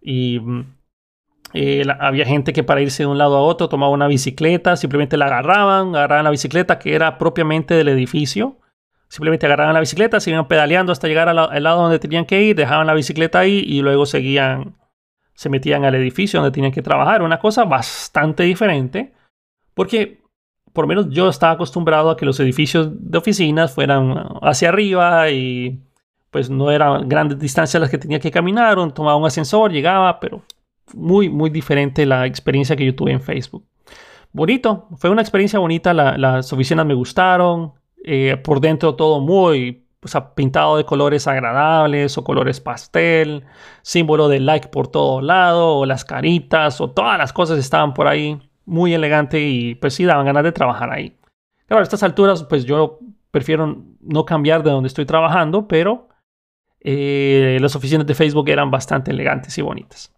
[0.00, 0.76] y mm,
[1.54, 5.16] eh, había gente que para irse de un lado a otro tomaba una bicicleta, simplemente
[5.16, 8.58] la agarraban, agarraban la bicicleta que era propiamente del edificio,
[9.08, 12.54] simplemente agarraban la bicicleta, se iban pedaleando hasta llegar al lado donde tenían que ir,
[12.54, 14.76] dejaban la bicicleta ahí y luego seguían,
[15.40, 19.14] se metían al edificio donde tenían que trabajar, una cosa bastante diferente,
[19.72, 20.20] porque
[20.74, 25.30] por lo menos yo estaba acostumbrado a que los edificios de oficinas fueran hacia arriba
[25.30, 25.80] y
[26.30, 30.20] pues no eran grandes distancias las que tenía que caminar, o tomaba un ascensor, llegaba,
[30.20, 30.42] pero
[30.92, 33.64] muy, muy diferente la experiencia que yo tuve en Facebook.
[34.32, 37.72] Bonito, fue una experiencia bonita, las oficinas me gustaron,
[38.04, 39.86] eh, por dentro todo muy
[40.34, 43.44] pintado de colores agradables o colores pastel,
[43.82, 48.06] símbolo de like por todo lado, o las caritas, o todas las cosas estaban por
[48.06, 51.16] ahí muy elegante y pues sí daban ganas de trabajar ahí.
[51.66, 52.98] Claro, a estas alturas pues yo
[53.30, 56.08] prefiero no cambiar de donde estoy trabajando, pero
[56.80, 60.14] eh, las oficinas de Facebook eran bastante elegantes y bonitas.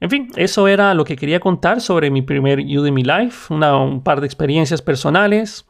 [0.00, 4.20] En fin, eso era lo que quería contar sobre mi primer Udemy Life, un par
[4.20, 5.66] de experiencias personales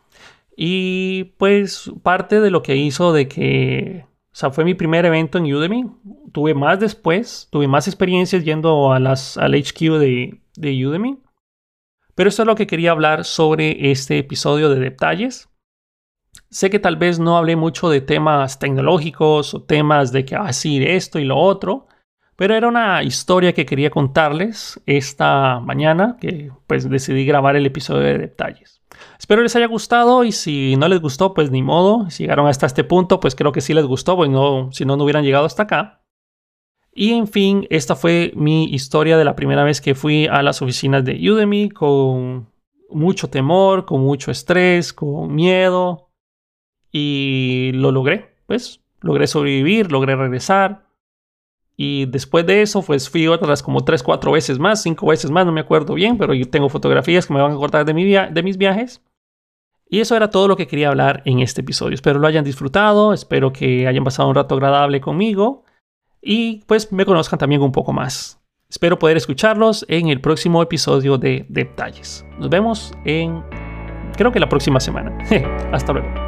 [0.56, 5.38] y pues parte de lo que hizo de que, o sea, fue mi primer evento
[5.38, 5.86] en Udemy.
[6.32, 11.18] Tuve más después, tuve más experiencias yendo a las, al HQ de, de Udemy.
[12.14, 15.48] Pero esto es lo que quería hablar sobre este episodio de detalles.
[16.50, 20.84] Sé que tal vez no hablé mucho de temas tecnológicos o temas de que así
[20.84, 21.88] ah, esto y lo otro,
[22.36, 28.02] pero era una historia que quería contarles esta mañana que pues decidí grabar el episodio
[28.02, 28.83] de detalles.
[29.18, 32.10] Espero les haya gustado y si no les gustó, pues ni modo.
[32.10, 34.96] Si llegaron hasta este punto, pues creo que sí les gustó, pues no, si no,
[34.96, 36.02] no hubieran llegado hasta acá.
[36.92, 40.62] Y en fin, esta fue mi historia de la primera vez que fui a las
[40.62, 42.48] oficinas de Udemy con
[42.88, 46.10] mucho temor, con mucho estrés, con miedo.
[46.92, 50.83] Y lo logré, pues logré sobrevivir, logré regresar.
[51.76, 55.44] Y después de eso, pues fui otras como tres, cuatro veces más, cinco veces más,
[55.44, 58.04] no me acuerdo bien, pero yo tengo fotografías que me van a cortar de, mi
[58.04, 59.02] de mis viajes.
[59.88, 61.94] Y eso era todo lo que quería hablar en este episodio.
[61.94, 65.64] Espero lo hayan disfrutado, espero que hayan pasado un rato agradable conmigo
[66.22, 68.40] y pues me conozcan también un poco más.
[68.68, 72.24] Espero poder escucharlos en el próximo episodio de Detalles.
[72.38, 73.42] Nos vemos en,
[74.16, 75.16] creo que la próxima semana.
[75.72, 76.23] Hasta luego.